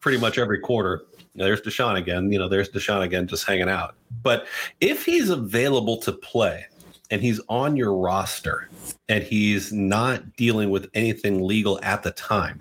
[0.00, 1.04] pretty much every quarter.
[1.36, 2.32] There's Deshaun again.
[2.32, 3.94] You know, there's Deshaun again, just hanging out.
[4.22, 4.46] But
[4.80, 6.66] if he's available to play,
[7.10, 8.68] and he's on your roster,
[9.08, 12.60] and he's not dealing with anything legal at the time,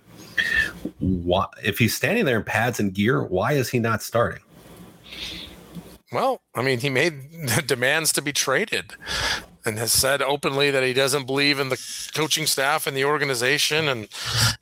[1.00, 4.42] why, if he's standing there in pads and gear, why is he not starting?
[6.12, 7.14] Well, I mean, he made
[7.66, 8.94] demands to be traded
[9.66, 13.88] and has said openly that he doesn't believe in the coaching staff and the organization
[13.88, 14.08] and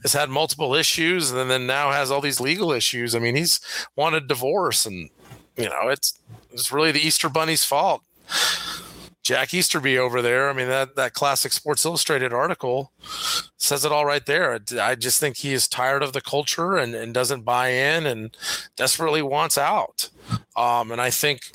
[0.02, 3.14] has had multiple issues and then now has all these legal issues.
[3.14, 3.60] I mean, he's
[3.96, 5.10] wanted divorce and
[5.58, 6.18] you know, it's
[6.52, 8.02] it's really the Easter bunny's fault.
[9.24, 10.50] Jack Easterby over there.
[10.50, 12.92] I mean, that, that classic Sports Illustrated article
[13.58, 14.60] says it all right there.
[14.80, 18.36] I just think he is tired of the culture and, and doesn't buy in and
[18.76, 20.10] desperately wants out.
[20.58, 21.54] Um, and I think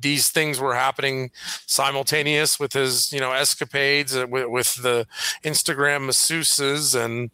[0.00, 1.30] these things were happening
[1.66, 5.06] simultaneous with his, you know, escapades uh, with, with the
[5.44, 7.30] Instagram masseuses and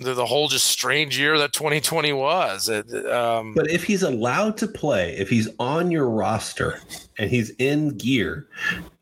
[0.00, 2.68] the, the whole just strange year that 2020 was.
[2.68, 6.80] It, um, but if he's allowed to play, if he's on your roster
[7.20, 8.48] and he's in gear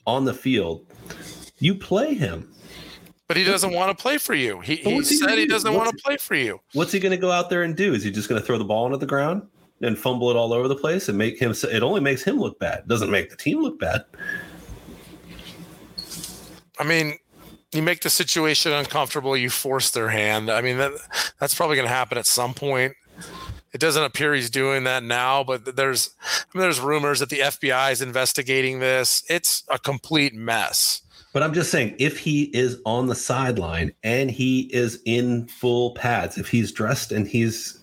[0.06, 0.84] on the field,
[1.60, 2.52] you play him.
[3.28, 4.60] But he doesn't want to play for you.
[4.60, 6.60] He, he, he said he doesn't want to play for you.
[6.72, 7.94] What's he going to go out there and do?
[7.94, 9.46] Is he just going to throw the ball into the ground
[9.82, 11.52] and fumble it all over the place and make him?
[11.52, 12.80] It only makes him look bad.
[12.80, 14.04] It doesn't make the team look bad.
[16.80, 17.18] I mean,
[17.72, 19.36] you make the situation uncomfortable.
[19.36, 20.50] You force their hand.
[20.50, 20.92] I mean, that
[21.38, 22.94] that's probably going to happen at some point.
[23.72, 27.40] It doesn't appear he's doing that now, but there's I mean, there's rumors that the
[27.40, 29.22] FBI is investigating this.
[29.28, 31.02] It's a complete mess.
[31.34, 35.92] But I'm just saying, if he is on the sideline and he is in full
[35.92, 37.78] pads, if he's dressed and he's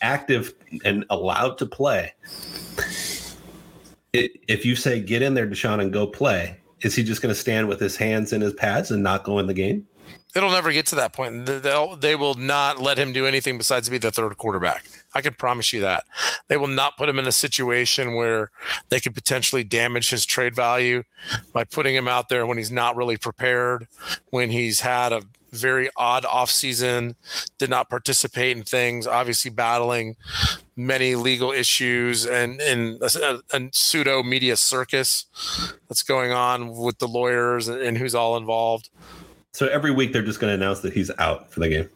[0.00, 2.14] active and allowed to play,
[4.14, 7.34] it, if you say get in there, Deshaun, and go play, is he just going
[7.34, 9.86] to stand with his hands in his pads and not go in the game?
[10.34, 11.46] It'll never get to that point.
[11.46, 14.84] They'll they will not let him do anything besides be the third quarterback.
[15.16, 16.04] I can promise you that.
[16.48, 18.50] They will not put him in a situation where
[18.90, 21.04] they could potentially damage his trade value
[21.54, 23.88] by putting him out there when he's not really prepared,
[24.28, 27.14] when he's had a very odd offseason,
[27.56, 30.16] did not participate in things, obviously battling
[30.76, 35.24] many legal issues and in a, a, pseudo media circus
[35.88, 38.90] that's going on with the lawyers and, and who's all involved.
[39.54, 41.88] So every week they're just going to announce that he's out for the game.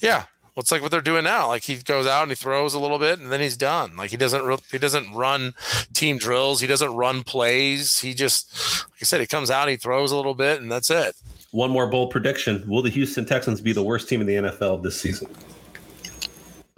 [0.00, 1.48] Yeah, well, it's like what they're doing now.
[1.48, 3.96] Like he goes out and he throws a little bit, and then he's done.
[3.96, 5.52] Like he doesn't re- he doesn't run
[5.94, 6.60] team drills.
[6.60, 7.98] He doesn't run plays.
[7.98, 8.54] He just,
[8.90, 11.16] like I said, he comes out, he throws a little bit, and that's it.
[11.50, 14.82] One more bold prediction: Will the Houston Texans be the worst team in the NFL
[14.84, 15.28] this season?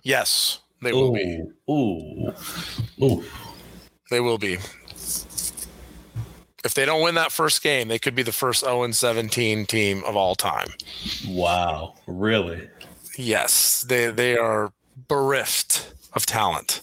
[0.05, 1.43] Yes, they will ooh, be.
[1.71, 2.33] Ooh,
[3.03, 3.25] ooh,
[4.11, 4.57] they will be
[6.67, 10.03] if they don't win that first game, they could be the first 0 17 team
[10.05, 10.67] of all time.
[11.29, 12.69] Wow, really?
[13.17, 14.73] Yes, they they are
[15.09, 16.83] bereft of talent.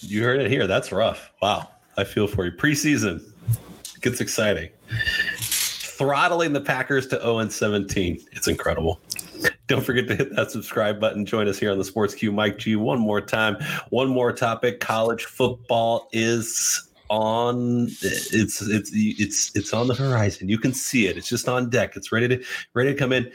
[0.00, 0.66] You heard it here.
[0.66, 1.30] That's rough.
[1.40, 2.52] Wow, I feel for you.
[2.52, 3.22] Preseason
[4.00, 4.70] gets exciting.
[5.38, 8.20] Throttling the Packers to 0 and 17.
[8.32, 9.00] It's incredible.
[9.66, 11.24] Don't forget to hit that subscribe button.
[11.24, 12.32] Join us here on the Sports Cue.
[12.32, 13.56] Mike G, one more time.
[13.88, 14.80] One more topic.
[14.80, 20.48] College football is on it's it's it's it's on the horizon.
[20.48, 21.16] You can see it.
[21.16, 21.96] It's just on deck.
[21.96, 23.30] It's ready to ready to come in.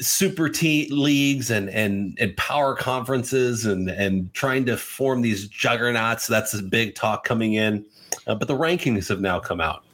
[0.00, 6.26] Super T leagues and and and power conferences and and trying to form these juggernauts.
[6.26, 7.84] That's a big talk coming in.
[8.26, 9.84] Uh, but the rankings have now come out.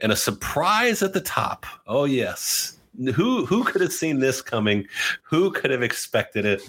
[0.00, 1.66] And a surprise at the top.
[1.86, 2.78] Oh yes.
[3.14, 4.86] Who who could have seen this coming?
[5.22, 6.62] Who could have expected it?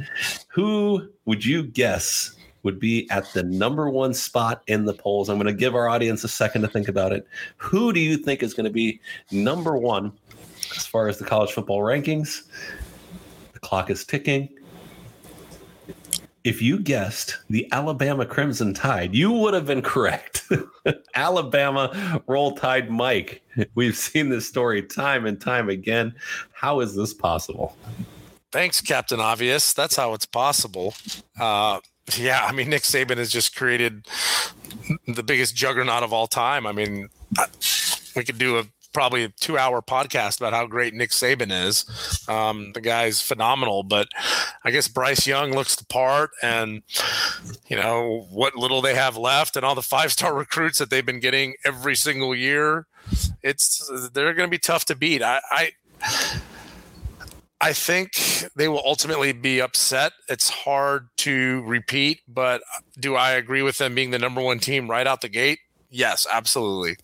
[0.49, 5.29] Who would you guess would be at the number one spot in the polls.
[5.29, 7.27] I'm going to give our audience a second to think about it.
[7.57, 8.99] Who do you think is going to be
[9.31, 10.11] number one
[10.75, 12.43] as far as the college football rankings?
[13.53, 14.49] The clock is ticking.
[16.43, 20.49] If you guessed the Alabama Crimson Tide, you would have been correct.
[21.15, 23.43] Alabama Roll Tide Mike.
[23.75, 26.15] We've seen this story time and time again.
[26.51, 27.77] How is this possible?
[28.51, 29.73] Thanks, Captain Obvious.
[29.73, 30.93] That's how it's possible.
[31.39, 31.79] Uh,
[32.17, 34.07] yeah, I mean Nick Saban has just created
[35.07, 36.65] the biggest juggernaut of all time.
[36.65, 37.09] I mean,
[38.15, 41.85] we could do a probably a two hour podcast about how great Nick Saban is.
[42.27, 44.09] Um, the guy's phenomenal, but
[44.63, 46.81] I guess Bryce Young looks the part, and
[47.67, 51.05] you know what little they have left, and all the five star recruits that they've
[51.05, 52.87] been getting every single year.
[53.41, 55.23] It's they're going to be tough to beat.
[55.23, 55.71] I, I
[57.63, 58.13] I think
[58.55, 60.13] they will ultimately be upset.
[60.27, 62.63] It's hard to repeat, but
[62.99, 65.59] do I agree with them being the number one team right out the gate?
[65.91, 66.95] Yes, absolutely.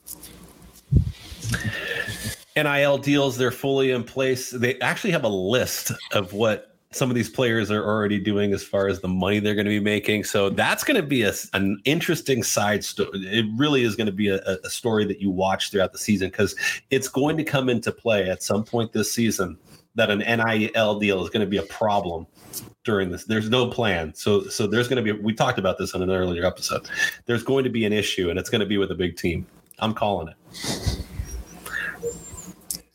[2.56, 4.50] NIL deals, they're fully in place.
[4.50, 8.63] They actually have a list of what some of these players are already doing as
[8.63, 10.24] far as the money they're going to be making.
[10.24, 13.10] So that's going to be a, an interesting side story.
[13.13, 16.30] It really is going to be a, a story that you watch throughout the season
[16.30, 16.56] because
[16.89, 19.60] it's going to come into play at some point this season
[19.98, 22.26] that an NIL deal is going to be a problem
[22.84, 23.26] during this.
[23.26, 24.14] There's no plan.
[24.16, 26.88] So so there's going to be we talked about this in an earlier episode.
[27.26, 29.46] There's going to be an issue and it's going to be with a big team.
[29.80, 31.04] I'm calling it.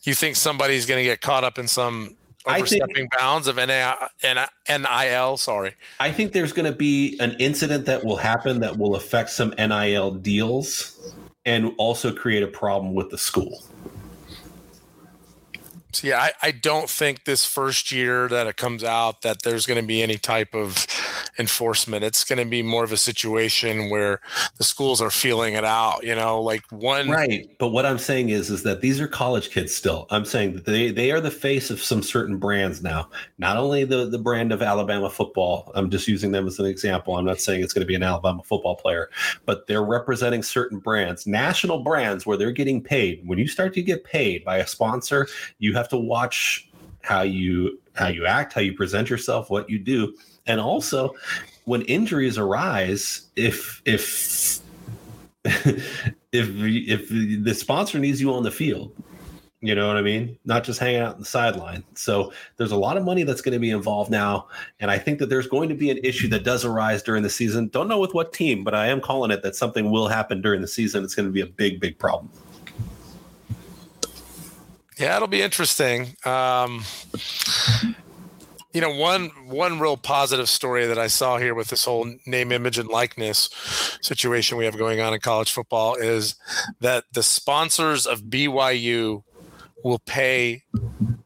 [0.05, 5.37] You think somebody's going to get caught up in some overstepping think, bounds of NIL?
[5.37, 5.75] Sorry.
[6.01, 9.51] I think there's going to be an incident that will happen that will affect some
[9.59, 13.65] NIL deals and also create a problem with the school.
[16.03, 19.81] Yeah, I, I don't think this first year that it comes out that there's going
[19.81, 20.87] to be any type of
[21.39, 22.05] enforcement.
[22.05, 24.21] It's going to be more of a situation where
[24.59, 26.03] the schools are feeling it out.
[26.03, 27.49] You know, like one right.
[27.59, 30.07] But what I'm saying is, is that these are college kids still.
[30.11, 33.09] I'm saying that they they are the face of some certain brands now.
[33.39, 35.73] Not only the the brand of Alabama football.
[35.75, 37.17] I'm just using them as an example.
[37.17, 39.11] I'm not saying it's going to be an Alabama football player,
[39.47, 43.23] but they're representing certain brands, national brands, where they're getting paid.
[43.25, 45.29] When you start to get paid by a sponsor,
[45.59, 46.69] you have to watch
[47.03, 50.15] how you how you act, how you present yourself, what you do
[50.47, 51.15] and also
[51.65, 54.61] when injuries arise, if if
[55.45, 58.93] if if the sponsor needs you on the field,
[59.61, 60.37] you know what I mean?
[60.45, 61.85] Not just hanging out on the sideline.
[61.95, 64.49] So there's a lot of money that's going to be involved now.
[64.81, 67.31] And I think that there's going to be an issue that does arise during the
[67.31, 67.69] season.
[67.69, 70.61] Don't know with what team, but I am calling it that something will happen during
[70.61, 71.05] the season.
[71.05, 72.31] It's going to be a big, big problem.
[75.03, 76.15] Yeah, it'll be interesting.
[76.25, 76.85] Um,
[78.73, 82.51] you know one one real positive story that i saw here with this whole name
[82.53, 83.51] image and likeness
[84.01, 86.37] situation we have going on in college football is
[86.81, 89.23] that the sponsors of byu
[89.85, 90.63] will pay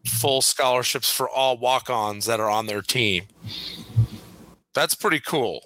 [0.05, 3.23] full scholarships for all walk-ons that are on their team
[4.75, 5.61] that's pretty cool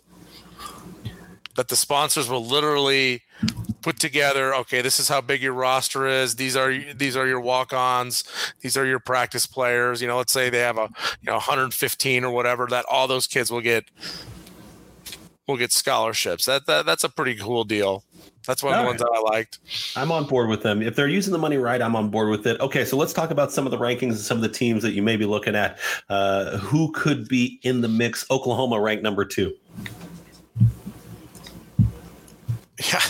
[1.56, 3.22] that the sponsors will literally
[3.82, 7.40] put together okay this is how big your roster is these are these are your
[7.40, 8.24] walk-ons
[8.60, 10.88] these are your practice players you know let's say they have a
[11.20, 13.84] you know 115 or whatever that all those kids will get
[15.48, 18.04] will get scholarships that, that that's a pretty cool deal
[18.46, 19.58] that's one of the ones that I liked.
[19.96, 20.80] I'm on board with them.
[20.80, 22.58] If they're using the money right, I'm on board with it.
[22.60, 24.92] Okay, so let's talk about some of the rankings and some of the teams that
[24.92, 25.78] you may be looking at.
[26.08, 28.24] Uh, who could be in the mix?
[28.30, 29.54] Oklahoma ranked number two.
[32.90, 33.00] Yeah,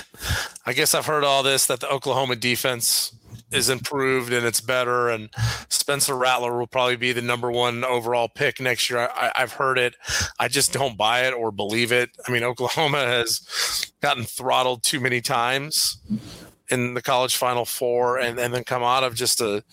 [0.67, 3.13] I guess I've heard all this that the Oklahoma defense
[3.51, 5.31] is improved and it's better, and
[5.69, 9.09] Spencer Rattler will probably be the number one overall pick next year.
[9.15, 9.97] I, have heard it.
[10.39, 12.11] I just don't buy it or believe it.
[12.27, 15.99] I mean, Oklahoma has gotten throttled too many times
[16.71, 19.65] in the college Final Four, and, and then come out of just a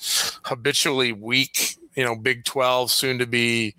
[0.43, 3.75] habitually weak, you know, Big Twelve, soon to be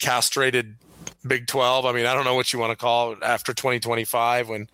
[0.00, 0.76] castrated
[1.24, 1.86] Big 12.
[1.86, 4.68] I mean, I don't know what you want to call it after 2025 when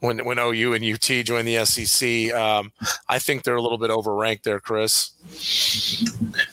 [0.00, 2.32] when when OU and UT join the SEC.
[2.34, 2.72] Um,
[3.08, 5.12] I think they're a little bit overranked there, Chris.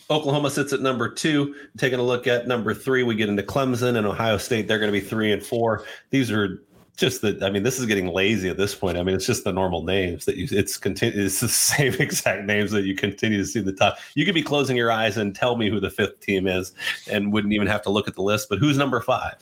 [0.09, 1.55] Oklahoma sits at number two.
[1.77, 4.67] Taking a look at number three, we get into Clemson and Ohio State.
[4.67, 5.85] They're going to be three and four.
[6.11, 6.61] These are
[6.97, 9.43] just the i mean this is getting lazy at this point i mean it's just
[9.43, 13.37] the normal names that you it's continue it's the same exact names that you continue
[13.37, 15.91] to see the top you could be closing your eyes and tell me who the
[15.91, 16.73] fifth team is
[17.09, 19.35] and wouldn't even have to look at the list but who's number five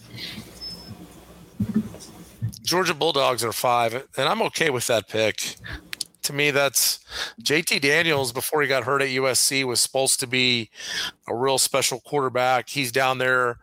[2.66, 5.56] Georgia Bulldogs are five, and I'm okay with that pick.
[6.24, 7.00] To me, that's
[7.44, 10.72] JT Daniels before he got hurt at USC was supposed to be
[11.28, 12.70] a real special quarterback.
[12.70, 13.60] He's down there.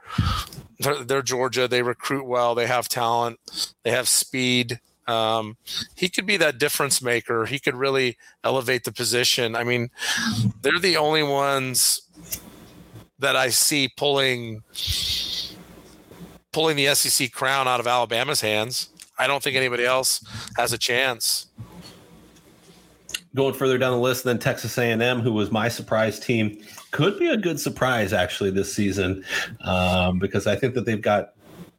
[0.78, 1.66] They're, they're Georgia.
[1.66, 2.54] They recruit well.
[2.54, 3.40] They have talent.
[3.82, 4.80] They have speed.
[5.08, 5.56] Um,
[5.96, 7.46] he could be that difference maker.
[7.46, 9.56] He could really elevate the position.
[9.56, 9.90] I mean,
[10.62, 12.02] they're the only ones
[13.18, 14.62] that I see pulling
[16.52, 18.88] pulling the SEC crown out of Alabama's hands.
[19.18, 20.24] I don't think anybody else
[20.56, 21.46] has a chance.
[23.34, 27.28] Going further down the list, then Texas A&M, who was my surprise team, could be
[27.28, 29.24] a good surprise actually this season
[29.62, 31.32] um, because I think that they've got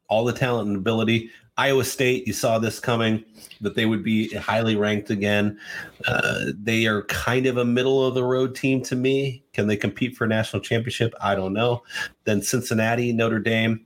[0.08, 1.30] all the talent and ability.
[1.58, 3.24] Iowa State, you saw this coming
[3.62, 5.60] that they would be highly ranked again.
[6.08, 9.44] Uh, they are kind of a middle of the road team to me.
[9.54, 11.14] Can they compete for a national championship?
[11.22, 11.84] I don't know.
[12.24, 13.86] Then Cincinnati, Notre Dame.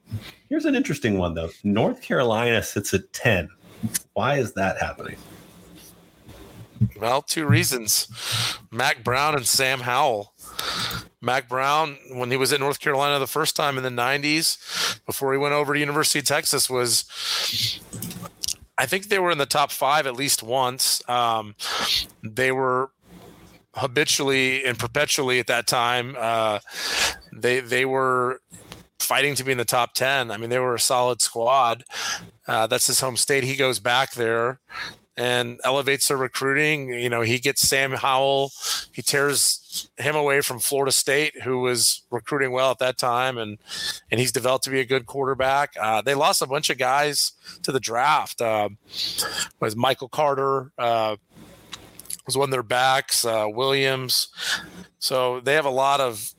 [0.49, 3.49] Here's an interesting one, though North Carolina sits at 10.
[4.13, 5.17] Why is that happening?
[6.99, 8.07] Well, two reasons
[8.71, 10.33] Mack Brown and Sam Howell.
[11.21, 15.31] Mack Brown, when he was at North Carolina the first time in the 90s, before
[15.33, 17.05] he went over to University of Texas, was
[18.77, 21.07] I think they were in the top five at least once.
[21.09, 21.55] Um,
[22.23, 22.91] they were
[23.73, 26.15] habitually and perpetually at that time.
[26.17, 26.59] Uh,
[27.33, 28.41] they they were
[28.99, 30.31] fighting to be in the top 10.
[30.31, 31.83] I mean, they were a solid squad.
[32.47, 33.43] Uh, that's his home state.
[33.43, 34.59] He goes back there
[35.17, 36.89] and elevates their recruiting.
[36.93, 38.51] You know, he gets Sam Howell,
[38.91, 43.57] he tears him away from Florida State, who was recruiting well at that time, and
[44.11, 45.73] and he's developed to be a good quarterback.
[45.79, 48.41] Uh, they lost a bunch of guys to the draft.
[48.41, 48.69] Uh,
[49.59, 51.15] was Michael Carter uh,
[52.27, 54.27] was one of their backs, uh, Williams.
[54.99, 56.33] So they have a lot of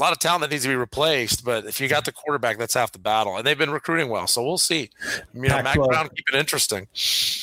[0.00, 1.44] a lot of talent that needs to be replaced.
[1.44, 3.36] But if you got the quarterback, that's half the battle.
[3.36, 4.90] And they've been recruiting well, so we'll see.
[5.34, 6.86] You know, Mack Brown keep it interesting.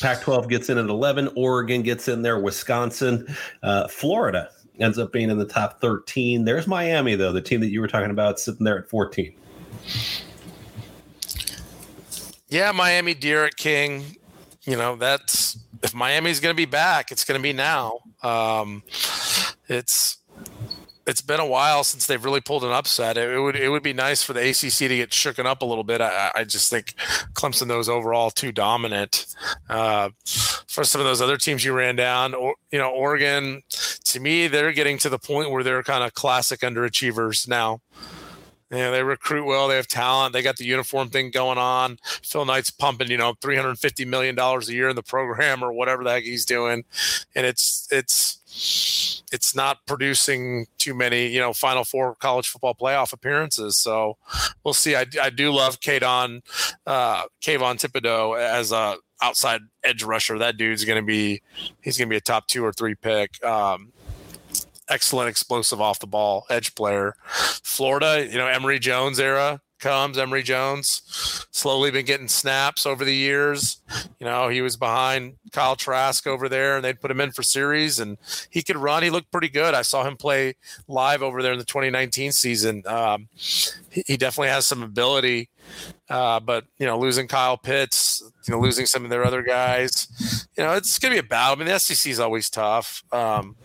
[0.02, 1.30] Pac-12 gets in at 11.
[1.36, 2.40] Oregon gets in there.
[2.40, 3.28] Wisconsin,
[3.62, 4.50] uh, Florida
[4.80, 6.46] ends up being in the top 13.
[6.46, 9.34] There's Miami though, the team that you were talking about, sitting there at 14.
[12.50, 14.04] Yeah, Miami, D'Eriq King.
[14.64, 18.00] You know, that's if Miami's going to be back, it's going to be now.
[18.24, 18.84] Um,
[19.68, 20.18] it's
[21.08, 23.18] it's been a while since they've really pulled an upset.
[23.18, 25.66] It, it, would it would be nice for the ACC to get shooken up a
[25.66, 26.02] little bit.
[26.02, 26.94] I, I just think
[27.34, 29.26] Clemson those overall too dominant.
[29.70, 30.10] Uh,
[30.68, 33.64] for some of those other teams you ran down, or you know Oregon,
[34.04, 37.80] to me they're getting to the point where they're kind of classic underachievers now.
[38.70, 39.70] Yeah, they recruit well.
[39.70, 40.34] They have talent.
[40.34, 42.00] They got the uniform thing going on.
[42.04, 45.64] Phil Knight's pumping, you know, three hundred fifty million dollars a year in the program
[45.64, 46.84] or whatever the heck he's doing,
[47.34, 48.40] and it's it's
[49.32, 53.78] it's not producing too many, you know, Final Four college football playoff appearances.
[53.78, 54.18] So
[54.64, 54.96] we'll see.
[54.96, 56.42] I, I do love Kadon,
[56.86, 60.38] uh, Kayvon Thibodeaux as a outside edge rusher.
[60.38, 61.42] That dude's going to be,
[61.82, 63.44] he's going to be a top two or three pick.
[63.44, 63.92] Um,
[64.90, 67.16] excellent explosive off the ball edge player.
[67.64, 73.16] Florida, you know, Emory Jones era comes Emory Jones, slowly been getting snaps over the
[73.16, 73.82] years.
[74.20, 77.44] You know, he was behind Kyle Trask over there, and they'd put him in for
[77.44, 78.18] series, and
[78.50, 79.04] he could run.
[79.04, 79.74] He looked pretty good.
[79.74, 80.56] I saw him play
[80.88, 82.84] live over there in the 2019 season.
[82.86, 83.28] Um,
[83.90, 85.50] he, he, definitely has some ability,
[86.10, 90.48] uh, but you know, losing Kyle Pitts, you know, losing some of their other guys,
[90.58, 91.56] you know, it's to be a battle.
[91.56, 93.04] I mean, the SEC is always tough.
[93.12, 93.56] Um,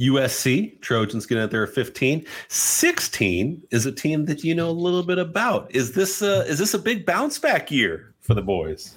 [0.00, 2.24] USC, Trojans get out there at 15.
[2.48, 5.74] 16 is a team that you know a little bit about.
[5.74, 8.94] Is this a, is this a big bounce back year for the boys?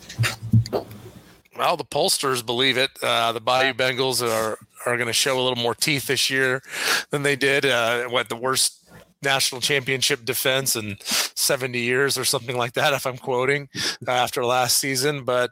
[1.58, 2.92] Well, the pollsters believe it.
[3.02, 6.64] Uh, the Bayou Bengals are are going to show a little more teeth this year
[7.12, 7.66] than they did.
[7.66, 8.81] Uh, what the worst
[9.24, 13.70] national championship defense in 70 years or something like that, if I'm quoting
[14.08, 15.24] uh, after last season.
[15.24, 15.52] But,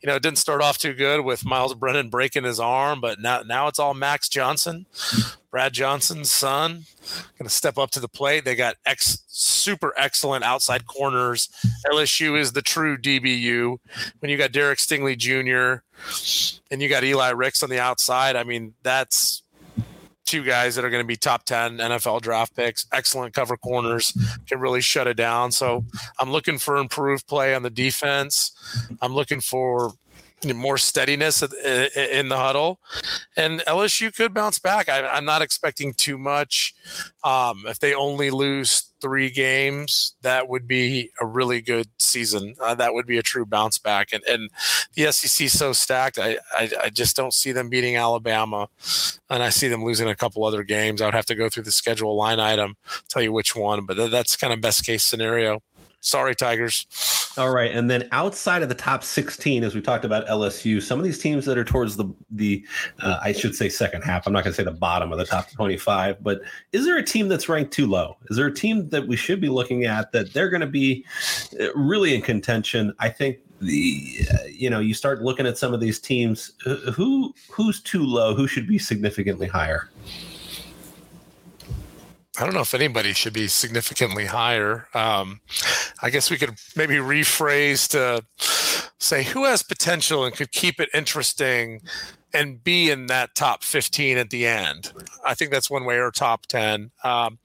[0.00, 3.20] you know, it didn't start off too good with Myles Brennan breaking his arm, but
[3.20, 4.86] now, now it's all Max Johnson,
[5.50, 6.84] Brad Johnson's son,
[7.38, 8.44] going to step up to the plate.
[8.44, 11.48] They got ex, super excellent outside corners.
[11.90, 13.78] LSU is the true DBU.
[14.20, 15.82] When you got Derek Stingley Jr.
[16.70, 19.42] and you got Eli Ricks on the outside, I mean, that's
[20.28, 24.12] two guys that are going to be top 10 NFL draft picks, excellent cover corners,
[24.46, 25.50] can really shut it down.
[25.52, 25.84] So
[26.20, 28.52] I'm looking for improved play on the defense.
[29.00, 29.92] I'm looking for
[30.44, 32.80] more steadiness in the huddle,
[33.36, 34.88] and LSU could bounce back.
[34.88, 36.74] I, am not expecting too much.
[37.24, 42.54] Um, if they only lose three games, that would be a really good season.
[42.60, 44.12] Uh, that would be a true bounce back.
[44.12, 44.50] And, and
[44.94, 46.18] the SEC so stacked.
[46.18, 48.68] I, I, I just don't see them beating Alabama,
[49.30, 51.02] and I see them losing a couple other games.
[51.02, 52.76] I would have to go through the schedule line item,
[53.08, 55.62] tell you which one, but that's kind of best case scenario.
[56.08, 56.86] Sorry, Tigers.
[57.36, 60.98] All right, and then outside of the top 16, as we talked about LSU, some
[60.98, 62.64] of these teams that are towards the the
[63.00, 64.26] uh, I should say second half.
[64.26, 66.40] I'm not going to say the bottom of the top 25, but
[66.72, 68.16] is there a team that's ranked too low?
[68.30, 71.04] Is there a team that we should be looking at that they're going to be
[71.60, 72.94] uh, really in contention?
[73.00, 76.52] I think the uh, you know you start looking at some of these teams
[76.94, 79.90] who who's too low, who should be significantly higher.
[82.38, 84.86] I don't know if anybody should be significantly higher.
[84.94, 85.40] Um,
[86.02, 88.24] I guess we could maybe rephrase to
[88.98, 91.80] say who has potential and could keep it interesting
[92.32, 94.92] and be in that top 15 at the end.
[95.24, 96.90] I think that's one way or top 10.
[97.02, 97.38] Um,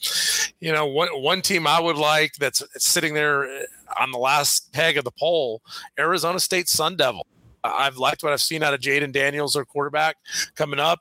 [0.59, 3.47] you know, one one team I would like that's sitting there
[3.99, 5.61] on the last peg of the poll,
[5.97, 7.25] Arizona State Sun Devil.
[7.63, 10.17] I've liked what I've seen out of Jayden Daniels, their quarterback,
[10.55, 10.99] coming up.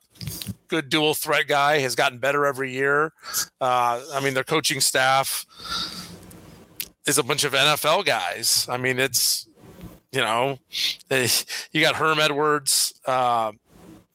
[0.73, 3.13] Good dual threat guy, has gotten better every year.
[3.61, 5.45] Uh, I mean, their coaching staff
[7.05, 8.65] is a bunch of NFL guys.
[8.67, 9.47] I mean, it's
[10.11, 10.57] you know,
[11.11, 13.51] you got Herm Edwards, uh,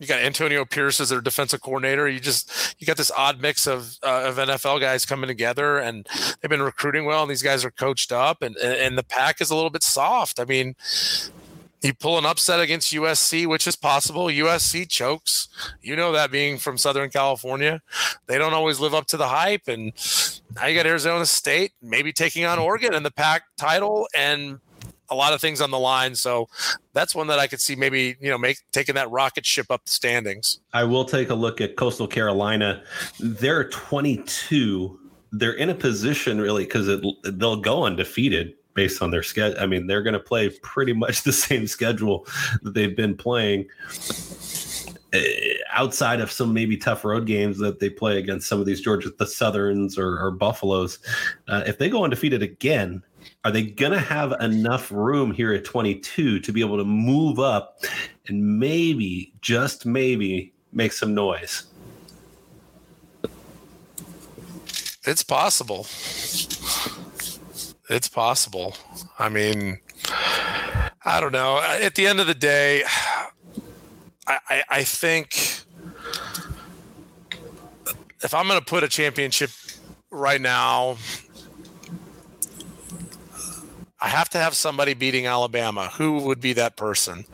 [0.00, 2.08] you got Antonio Pierce as their defensive coordinator.
[2.08, 6.08] You just you got this odd mix of uh, of NFL guys coming together, and
[6.40, 9.50] they've been recruiting well, and these guys are coached up, and and the pack is
[9.50, 10.40] a little bit soft.
[10.40, 10.74] I mean,
[11.82, 14.26] you pull an upset against USC, which is possible.
[14.26, 15.48] USC chokes.
[15.80, 17.80] You know that being from Southern California.
[18.26, 19.68] They don't always live up to the hype.
[19.68, 19.92] And
[20.56, 24.58] now you got Arizona State maybe taking on Oregon in the pack title and
[25.10, 26.14] a lot of things on the line.
[26.14, 26.48] So
[26.92, 29.84] that's one that I could see maybe, you know, make taking that rocket ship up
[29.84, 30.60] the standings.
[30.72, 32.82] I will take a look at Coastal Carolina.
[33.20, 34.98] They're 22.
[35.30, 39.60] They're in a position really because they'll go undefeated based on their schedule.
[39.60, 42.28] I mean, they're going to play pretty much the same schedule
[42.62, 43.66] that they've been playing
[45.12, 45.18] uh,
[45.72, 49.10] outside of some maybe tough road games that they play against some of these Georgia,
[49.18, 51.00] the Southerns or, or Buffaloes.
[51.48, 53.02] Uh, if they go undefeated again,
[53.44, 57.40] are they going to have enough room here at 22 to be able to move
[57.40, 57.80] up
[58.28, 61.64] and maybe, just maybe, make some noise?
[65.02, 65.84] It's possible.
[67.88, 68.76] It's possible.
[69.18, 69.78] I mean,
[71.04, 71.60] I don't know.
[71.60, 72.84] At the end of the day,
[74.26, 75.62] I, I, I think
[78.22, 79.50] if I'm going to put a championship
[80.10, 80.96] right now
[84.00, 85.90] I have to have somebody beating Alabama.
[85.96, 87.24] Who would be that person?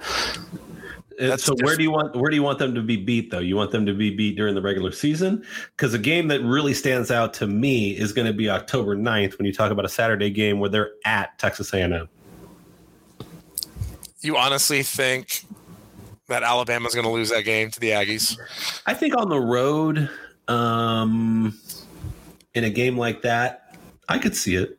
[1.19, 1.67] That's so different.
[1.67, 3.39] where do you want where do you want them to be beat though?
[3.39, 5.45] You want them to be beat during the regular season?
[5.77, 9.39] Because a game that really stands out to me is going to be October 9th
[9.39, 12.09] when you talk about a Saturday game where they're at Texas A&M.
[14.21, 15.45] You honestly think
[16.29, 18.39] that Alabama's going to lose that game to the Aggies?
[18.87, 20.09] I think on the road,
[20.49, 21.59] um,
[22.55, 23.77] in a game like that,
[24.09, 24.79] I could see it.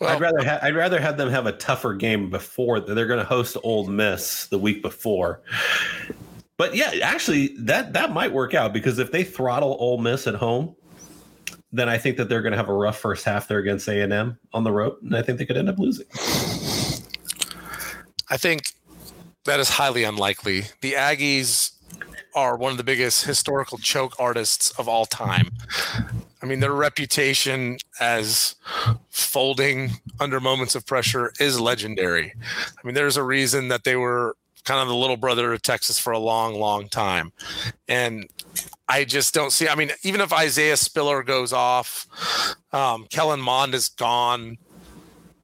[0.00, 3.18] Well, I'd rather ha- I'd rather have them have a tougher game before they're going
[3.18, 5.42] to host Ole Miss the week before.
[6.56, 10.34] But yeah, actually, that that might work out because if they throttle Ole Miss at
[10.34, 10.74] home,
[11.72, 14.00] then I think that they're going to have a rough first half there against A
[14.00, 16.06] and M on the road, and I think they could end up losing.
[18.30, 18.72] I think
[19.44, 20.64] that is highly unlikely.
[20.80, 21.72] The Aggies
[22.34, 25.50] are one of the biggest historical choke artists of all time.
[26.42, 28.56] I mean, their reputation as
[29.10, 32.32] folding under moments of pressure is legendary.
[32.36, 35.98] I mean, there's a reason that they were kind of the little brother of Texas
[35.98, 37.32] for a long, long time.
[37.88, 38.28] And
[38.88, 39.68] I just don't see.
[39.68, 42.06] I mean, even if Isaiah Spiller goes off,
[42.72, 44.58] um, Kellen Mond is gone.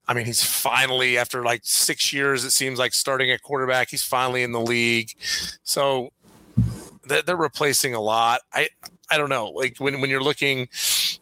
[0.09, 2.44] I mean, he's finally after like six years.
[2.44, 3.90] It seems like starting at quarterback.
[3.90, 5.11] He's finally in the league.
[5.62, 6.11] So
[7.05, 8.40] they're replacing a lot.
[8.53, 8.68] I
[9.11, 9.49] I don't know.
[9.49, 10.69] Like when when you're looking,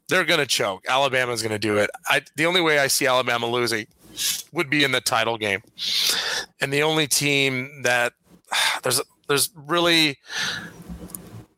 [0.08, 0.84] they're going to choke.
[0.88, 1.90] Alabama's going to do it.
[2.08, 3.86] I the only way I see Alabama losing
[4.52, 5.62] would be in the title game,
[6.60, 8.14] and the only team that
[8.82, 10.18] there's there's really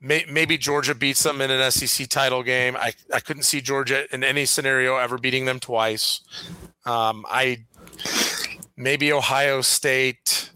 [0.01, 2.77] maybe Georgia beats them in an SEC title game.
[2.77, 6.21] I, I couldn't see Georgia in any scenario ever beating them twice.
[6.85, 7.65] Um, I
[8.77, 10.51] maybe Ohio State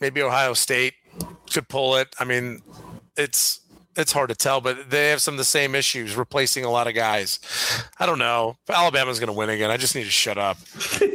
[0.00, 0.94] maybe Ohio State
[1.52, 2.14] could pull it.
[2.18, 2.62] I mean,
[3.16, 3.60] it's
[3.96, 6.86] it's hard to tell, but they have some of the same issues, replacing a lot
[6.88, 7.38] of guys.
[7.98, 8.56] I don't know.
[8.68, 9.70] Alabama's going to win again.
[9.70, 10.58] I just need to shut up.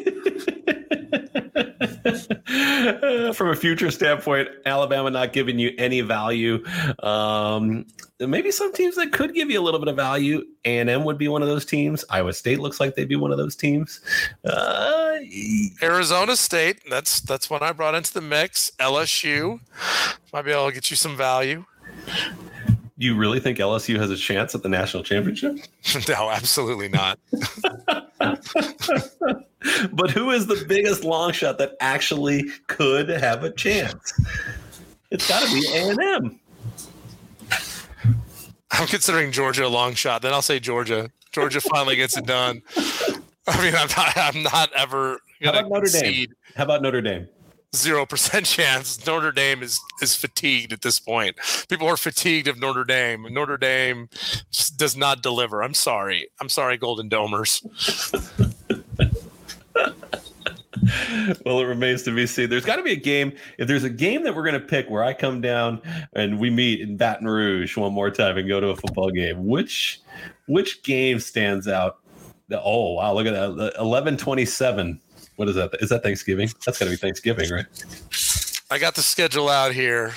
[3.33, 6.63] From a future standpoint, Alabama not giving you any value.
[7.03, 7.85] Um,
[8.19, 10.43] maybe some teams that could give you a little bit of value.
[10.65, 12.05] A&M would be one of those teams.
[12.09, 14.01] Iowa State looks like they'd be one of those teams.
[14.43, 15.17] Uh,
[15.81, 16.81] Arizona State.
[16.89, 18.71] That's that's one I brought into the mix.
[18.79, 19.59] LSU
[20.33, 21.65] might be able to get you some value.
[22.97, 25.57] You really think LSU has a chance at the national championship?
[26.09, 27.17] no, absolutely not.
[29.91, 34.13] but who is the biggest long shot that actually could have a chance?
[35.11, 36.39] It's got to be A and M.
[38.71, 40.21] I'm considering Georgia a long shot.
[40.21, 41.09] Then I'll say Georgia.
[41.31, 42.61] Georgia finally gets it done.
[43.47, 44.17] I mean, I'm not.
[44.17, 45.19] I'm not ever.
[45.43, 46.27] How about Notre Dame?
[46.55, 47.27] How about Notre Dame?
[47.75, 49.05] Zero percent chance.
[49.05, 51.35] Notre Dame is is fatigued at this point.
[51.67, 53.25] People are fatigued of Notre Dame.
[53.31, 54.09] Notre Dame
[54.51, 55.63] just does not deliver.
[55.63, 56.29] I'm sorry.
[56.39, 57.63] I'm sorry, Golden Domers.
[61.45, 62.49] well, it remains to be seen.
[62.49, 63.33] There's got to be a game.
[63.57, 65.81] If there's a game that we're going to pick where I come down
[66.13, 69.45] and we meet in Baton Rouge one more time and go to a football game,
[69.47, 70.01] which
[70.47, 71.99] which game stands out?
[72.51, 73.73] Oh wow, look at that.
[73.79, 74.99] Eleven twenty seven.
[75.35, 75.75] What is that?
[75.79, 76.49] Is that Thanksgiving?
[76.65, 77.65] That's got to be Thanksgiving, right?
[78.71, 80.13] I got the schedule out here.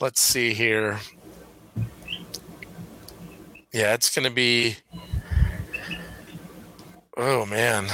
[0.00, 1.00] Let's see here.
[3.72, 4.76] Yeah, it's going to be.
[7.16, 7.88] Oh man.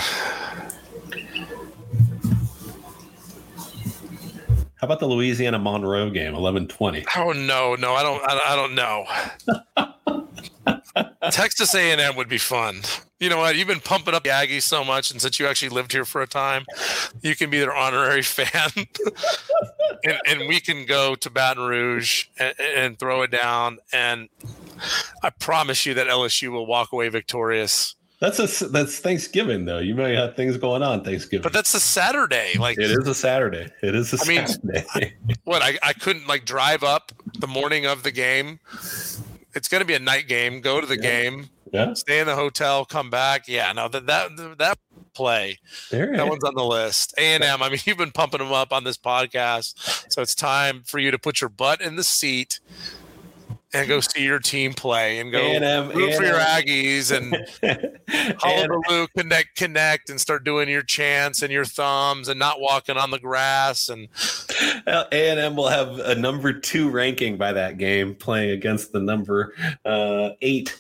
[4.81, 7.05] How about the Louisiana Monroe game, eleven twenty?
[7.17, 9.07] Oh no, no, I don't, I, I don't know.
[11.31, 12.83] Texas A and M would be fun.
[13.19, 13.57] You know what?
[13.57, 16.23] You've been pumping up the Aggies so much, and since you actually lived here for
[16.23, 16.65] a time,
[17.23, 18.71] you can be their honorary fan,
[20.05, 23.79] and, and, we can go to Baton Rouge and, and throw it down.
[23.93, 24.29] And
[25.25, 27.97] I promise you that LSU will walk away victorious.
[28.21, 29.79] That's a that's Thanksgiving though.
[29.79, 32.55] You may have things going on Thanksgiving, but that's a Saturday.
[32.59, 33.69] Like it is a Saturday.
[33.81, 34.85] It is a I Saturday.
[35.25, 38.59] Mean, what I, I couldn't like drive up the morning of the game.
[39.55, 40.61] It's going to be a night game.
[40.61, 41.03] Go to the yeah.
[41.03, 41.51] game.
[41.73, 41.95] Yeah.
[41.95, 42.85] Stay in the hotel.
[42.85, 43.47] Come back.
[43.47, 43.73] Yeah.
[43.73, 43.87] No.
[43.87, 44.79] That that that
[45.15, 45.59] play.
[45.93, 47.15] There that one's on the list.
[47.19, 47.63] A and M.
[47.63, 51.13] I mean, you've been pumping them up on this podcast, so it's time for you
[51.13, 52.59] to put your butt in the seat
[53.75, 56.17] and go see your team play and go A&M, root A&M.
[56.17, 57.35] for your Aggies and
[58.39, 63.11] hullabaloo, Caneck, Caneck, and start doing your chants and your thumbs and not walking on
[63.11, 63.89] the grass.
[63.89, 64.09] And
[64.87, 69.01] A and M will have a number two ranking by that game, playing against the
[69.01, 69.55] number
[69.85, 70.77] uh, eight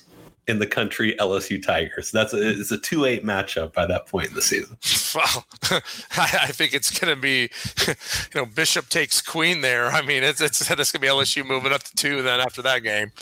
[0.48, 2.10] in the country LSU Tigers.
[2.10, 4.78] That's a, it's a two eight matchup by that point in the season.
[5.14, 5.44] Well,
[6.16, 7.50] I, I think it's going to be,
[7.86, 7.94] you
[8.40, 9.88] know, Bishop takes Queen there.
[9.88, 12.22] I mean, it's it's, it's going to be LSU moving up to two.
[12.22, 13.12] Then after that game,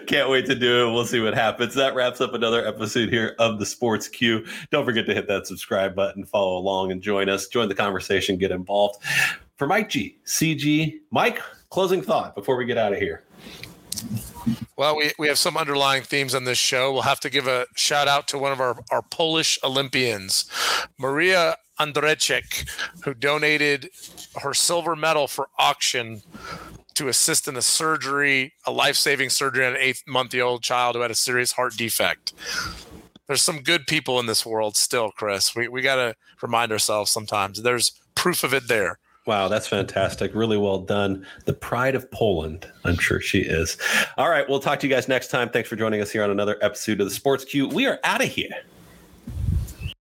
[0.06, 0.92] can't wait to do it.
[0.92, 1.74] We'll see what happens.
[1.74, 4.44] That wraps up another episode here of the Sports Cue.
[4.70, 7.46] Don't forget to hit that subscribe button, follow along, and join us.
[7.46, 9.02] Join the conversation, get involved.
[9.56, 13.22] For Mike G, CG, Mike, closing thought before we get out of here.
[14.76, 16.92] Well, we, we have some underlying themes on this show.
[16.92, 20.50] We'll have to give a shout out to one of our, our Polish Olympians,
[20.98, 22.68] Maria Andrzejczyk,
[23.04, 23.90] who donated
[24.42, 26.22] her silver medal for auction
[26.94, 30.96] to assist in a surgery, a life saving surgery on an eight month old child
[30.96, 32.32] who had a serious heart defect.
[33.26, 35.54] There's some good people in this world still, Chris.
[35.54, 38.98] We, we got to remind ourselves sometimes there's proof of it there.
[39.26, 40.34] Wow, that's fantastic.
[40.34, 41.26] Really well done.
[41.44, 42.66] The pride of Poland.
[42.84, 43.76] I'm sure she is.
[44.16, 45.50] All right, we'll talk to you guys next time.
[45.50, 47.68] Thanks for joining us here on another episode of the Sports Cue.
[47.68, 48.56] We are out of here.